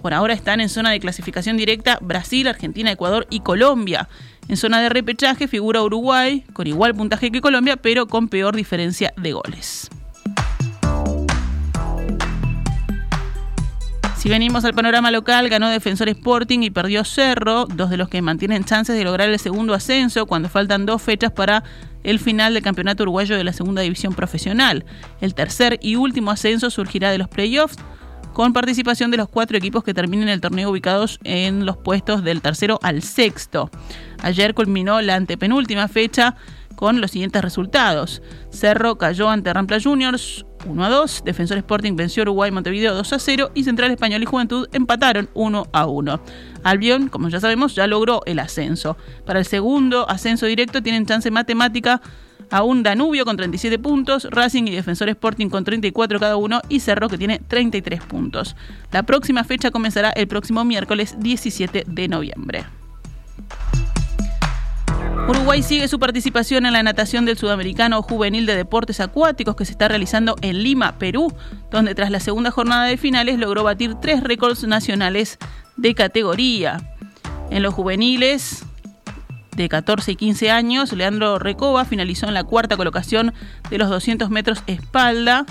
Por 0.00 0.14
ahora 0.14 0.34
están 0.34 0.60
en 0.60 0.68
zona 0.68 0.90
de 0.90 1.00
clasificación 1.00 1.56
directa 1.56 1.98
Brasil, 2.00 2.46
Argentina, 2.46 2.90
Ecuador 2.90 3.26
y 3.30 3.40
Colombia. 3.40 4.08
En 4.48 4.56
zona 4.56 4.80
de 4.80 4.88
repechaje 4.88 5.48
figura 5.48 5.82
Uruguay, 5.82 6.44
con 6.52 6.66
igual 6.66 6.94
puntaje 6.94 7.30
que 7.30 7.40
Colombia, 7.40 7.76
pero 7.76 8.06
con 8.06 8.28
peor 8.28 8.54
diferencia 8.56 9.12
de 9.16 9.32
goles. 9.32 9.90
Si 14.18 14.28
venimos 14.28 14.64
al 14.64 14.74
panorama 14.74 15.12
local, 15.12 15.48
ganó 15.48 15.68
Defensor 15.68 16.08
Sporting 16.08 16.60
y 16.62 16.70
perdió 16.70 17.04
Cerro, 17.04 17.66
dos 17.66 17.88
de 17.88 17.96
los 17.96 18.08
que 18.08 18.20
mantienen 18.20 18.64
chances 18.64 18.96
de 18.96 19.04
lograr 19.04 19.28
el 19.28 19.38
segundo 19.38 19.74
ascenso 19.74 20.26
cuando 20.26 20.48
faltan 20.48 20.86
dos 20.86 21.00
fechas 21.02 21.30
para 21.30 21.62
el 22.02 22.18
final 22.18 22.54
del 22.54 22.64
campeonato 22.64 23.04
uruguayo 23.04 23.36
de 23.36 23.44
la 23.44 23.52
segunda 23.52 23.82
división 23.82 24.14
profesional. 24.14 24.84
El 25.20 25.34
tercer 25.34 25.78
y 25.82 25.94
último 25.94 26.32
ascenso 26.32 26.68
surgirá 26.70 27.12
de 27.12 27.18
los 27.18 27.28
playoffs 27.28 27.76
con 28.38 28.52
participación 28.52 29.10
de 29.10 29.16
los 29.16 29.28
cuatro 29.28 29.58
equipos 29.58 29.82
que 29.82 29.92
terminen 29.92 30.28
el 30.28 30.40
torneo 30.40 30.70
ubicados 30.70 31.18
en 31.24 31.66
los 31.66 31.76
puestos 31.76 32.22
del 32.22 32.40
tercero 32.40 32.78
al 32.84 33.02
sexto. 33.02 33.68
Ayer 34.22 34.54
culminó 34.54 35.00
la 35.00 35.16
antepenúltima 35.16 35.88
fecha 35.88 36.36
con 36.76 37.00
los 37.00 37.10
siguientes 37.10 37.42
resultados. 37.42 38.22
Cerro 38.50 38.96
cayó 38.96 39.28
ante 39.28 39.52
Rampla 39.52 39.80
Juniors 39.82 40.46
1 40.68 40.84
a 40.84 40.88
2. 40.88 41.22
Defensor 41.24 41.58
Sporting 41.58 41.96
venció 41.96 42.20
a 42.20 42.26
Uruguay 42.26 42.52
Montevideo 42.52 42.94
2 42.94 43.12
a 43.12 43.18
0 43.18 43.50
y 43.54 43.64
Central 43.64 43.90
Español 43.90 44.22
y 44.22 44.26
Juventud 44.26 44.68
empataron 44.70 45.28
1 45.34 45.66
a 45.72 45.86
1. 45.86 46.20
Albion, 46.62 47.08
como 47.08 47.30
ya 47.30 47.40
sabemos, 47.40 47.74
ya 47.74 47.88
logró 47.88 48.22
el 48.24 48.38
ascenso. 48.38 48.96
Para 49.26 49.40
el 49.40 49.46
segundo 49.46 50.08
ascenso 50.08 50.46
directo 50.46 50.80
tienen 50.80 51.06
chance 51.06 51.28
matemática 51.32 52.00
aún 52.50 52.82
Danubio 52.82 53.24
con 53.24 53.36
37 53.36 53.78
puntos, 53.78 54.26
Racing 54.30 54.64
y 54.64 54.70
Defensor 54.70 55.08
Sporting 55.08 55.48
con 55.48 55.64
34 55.64 56.20
cada 56.20 56.36
uno 56.36 56.60
y 56.68 56.80
Cerro 56.80 57.08
que 57.08 57.18
tiene 57.18 57.38
33 57.38 58.02
puntos. 58.02 58.56
La 58.92 59.02
próxima 59.02 59.44
fecha 59.44 59.70
comenzará 59.70 60.10
el 60.10 60.28
próximo 60.28 60.64
miércoles 60.64 61.16
17 61.18 61.84
de 61.86 62.08
noviembre. 62.08 62.64
Uruguay 65.28 65.62
sigue 65.62 65.88
su 65.88 65.98
participación 65.98 66.64
en 66.64 66.72
la 66.72 66.82
natación 66.82 67.26
del 67.26 67.36
Sudamericano 67.36 68.00
Juvenil 68.00 68.46
de 68.46 68.56
Deportes 68.56 68.98
Acuáticos 68.98 69.56
que 69.56 69.66
se 69.66 69.72
está 69.72 69.86
realizando 69.86 70.36
en 70.40 70.62
Lima, 70.62 70.98
Perú, 70.98 71.30
donde 71.70 71.94
tras 71.94 72.10
la 72.10 72.18
segunda 72.18 72.50
jornada 72.50 72.86
de 72.86 72.96
finales 72.96 73.38
logró 73.38 73.62
batir 73.62 73.94
tres 73.96 74.22
récords 74.22 74.64
nacionales 74.64 75.38
de 75.76 75.94
categoría. 75.94 76.94
En 77.50 77.62
los 77.62 77.74
juveniles 77.74 78.64
de 79.62 79.68
14 79.68 80.12
y 80.12 80.16
15 80.16 80.50
años, 80.50 80.92
Leandro 80.92 81.38
Recoba 81.38 81.84
finalizó 81.84 82.26
en 82.26 82.34
la 82.34 82.44
cuarta 82.44 82.76
colocación 82.76 83.34
de 83.70 83.78
los 83.78 83.90
200 83.90 84.30
metros 84.30 84.62
espalda 84.66 85.44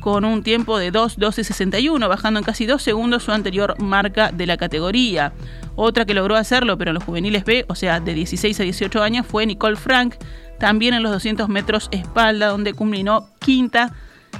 con 0.00 0.24
un 0.24 0.44
tiempo 0.44 0.78
de 0.78 0.92
2.12.61, 0.92 2.08
bajando 2.08 2.38
en 2.38 2.44
casi 2.44 2.64
dos 2.64 2.80
segundos 2.82 3.24
su 3.24 3.32
anterior 3.32 3.74
marca 3.82 4.30
de 4.30 4.46
la 4.46 4.56
categoría. 4.56 5.32
Otra 5.74 6.04
que 6.04 6.14
logró 6.14 6.36
hacerlo, 6.36 6.78
pero 6.78 6.92
en 6.92 6.94
los 6.94 7.02
juveniles 7.02 7.44
B, 7.44 7.64
o 7.68 7.74
sea, 7.74 7.98
de 7.98 8.14
16 8.14 8.60
a 8.60 8.62
18 8.62 9.02
años, 9.02 9.26
fue 9.26 9.44
Nicole 9.46 9.76
Frank, 9.76 10.14
también 10.60 10.94
en 10.94 11.02
los 11.02 11.10
200 11.10 11.48
metros 11.48 11.88
espalda, 11.90 12.48
donde 12.48 12.72
culminó 12.72 13.28
quinta 13.40 13.92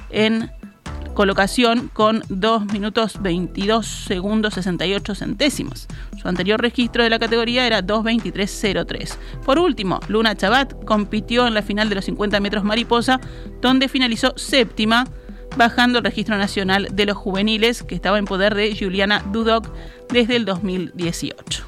en 0.09 0.49
colocación 1.13 1.89
con 1.91 2.23
2 2.29 2.67
minutos 2.67 3.21
22 3.21 3.85
segundos 3.85 4.53
68 4.53 5.15
centésimos. 5.15 5.87
Su 6.27 6.31
anterior 6.31 6.61
registro 6.61 7.03
de 7.03 7.09
la 7.09 7.19
categoría 7.19 7.65
era 7.65 7.81
2.23.03. 7.81 9.15
Por 9.45 9.59
último, 9.59 10.01
Luna 10.09 10.35
Chabat 10.35 10.83
compitió 10.83 11.47
en 11.47 11.53
la 11.53 11.61
final 11.61 11.87
de 11.87 11.95
los 11.95 12.03
50 12.03 12.41
metros 12.41 12.65
mariposa, 12.65 13.21
donde 13.61 13.87
finalizó 13.87 14.33
séptima 14.35 15.07
bajando 15.55 15.99
el 15.99 16.03
registro 16.03 16.37
nacional 16.37 16.89
de 16.91 17.05
los 17.05 17.15
juveniles 17.15 17.81
que 17.81 17.95
estaba 17.95 18.17
en 18.17 18.25
poder 18.25 18.55
de 18.55 18.75
Juliana 18.77 19.23
Dudok 19.31 19.73
desde 20.09 20.35
el 20.35 20.43
2018. 20.43 21.66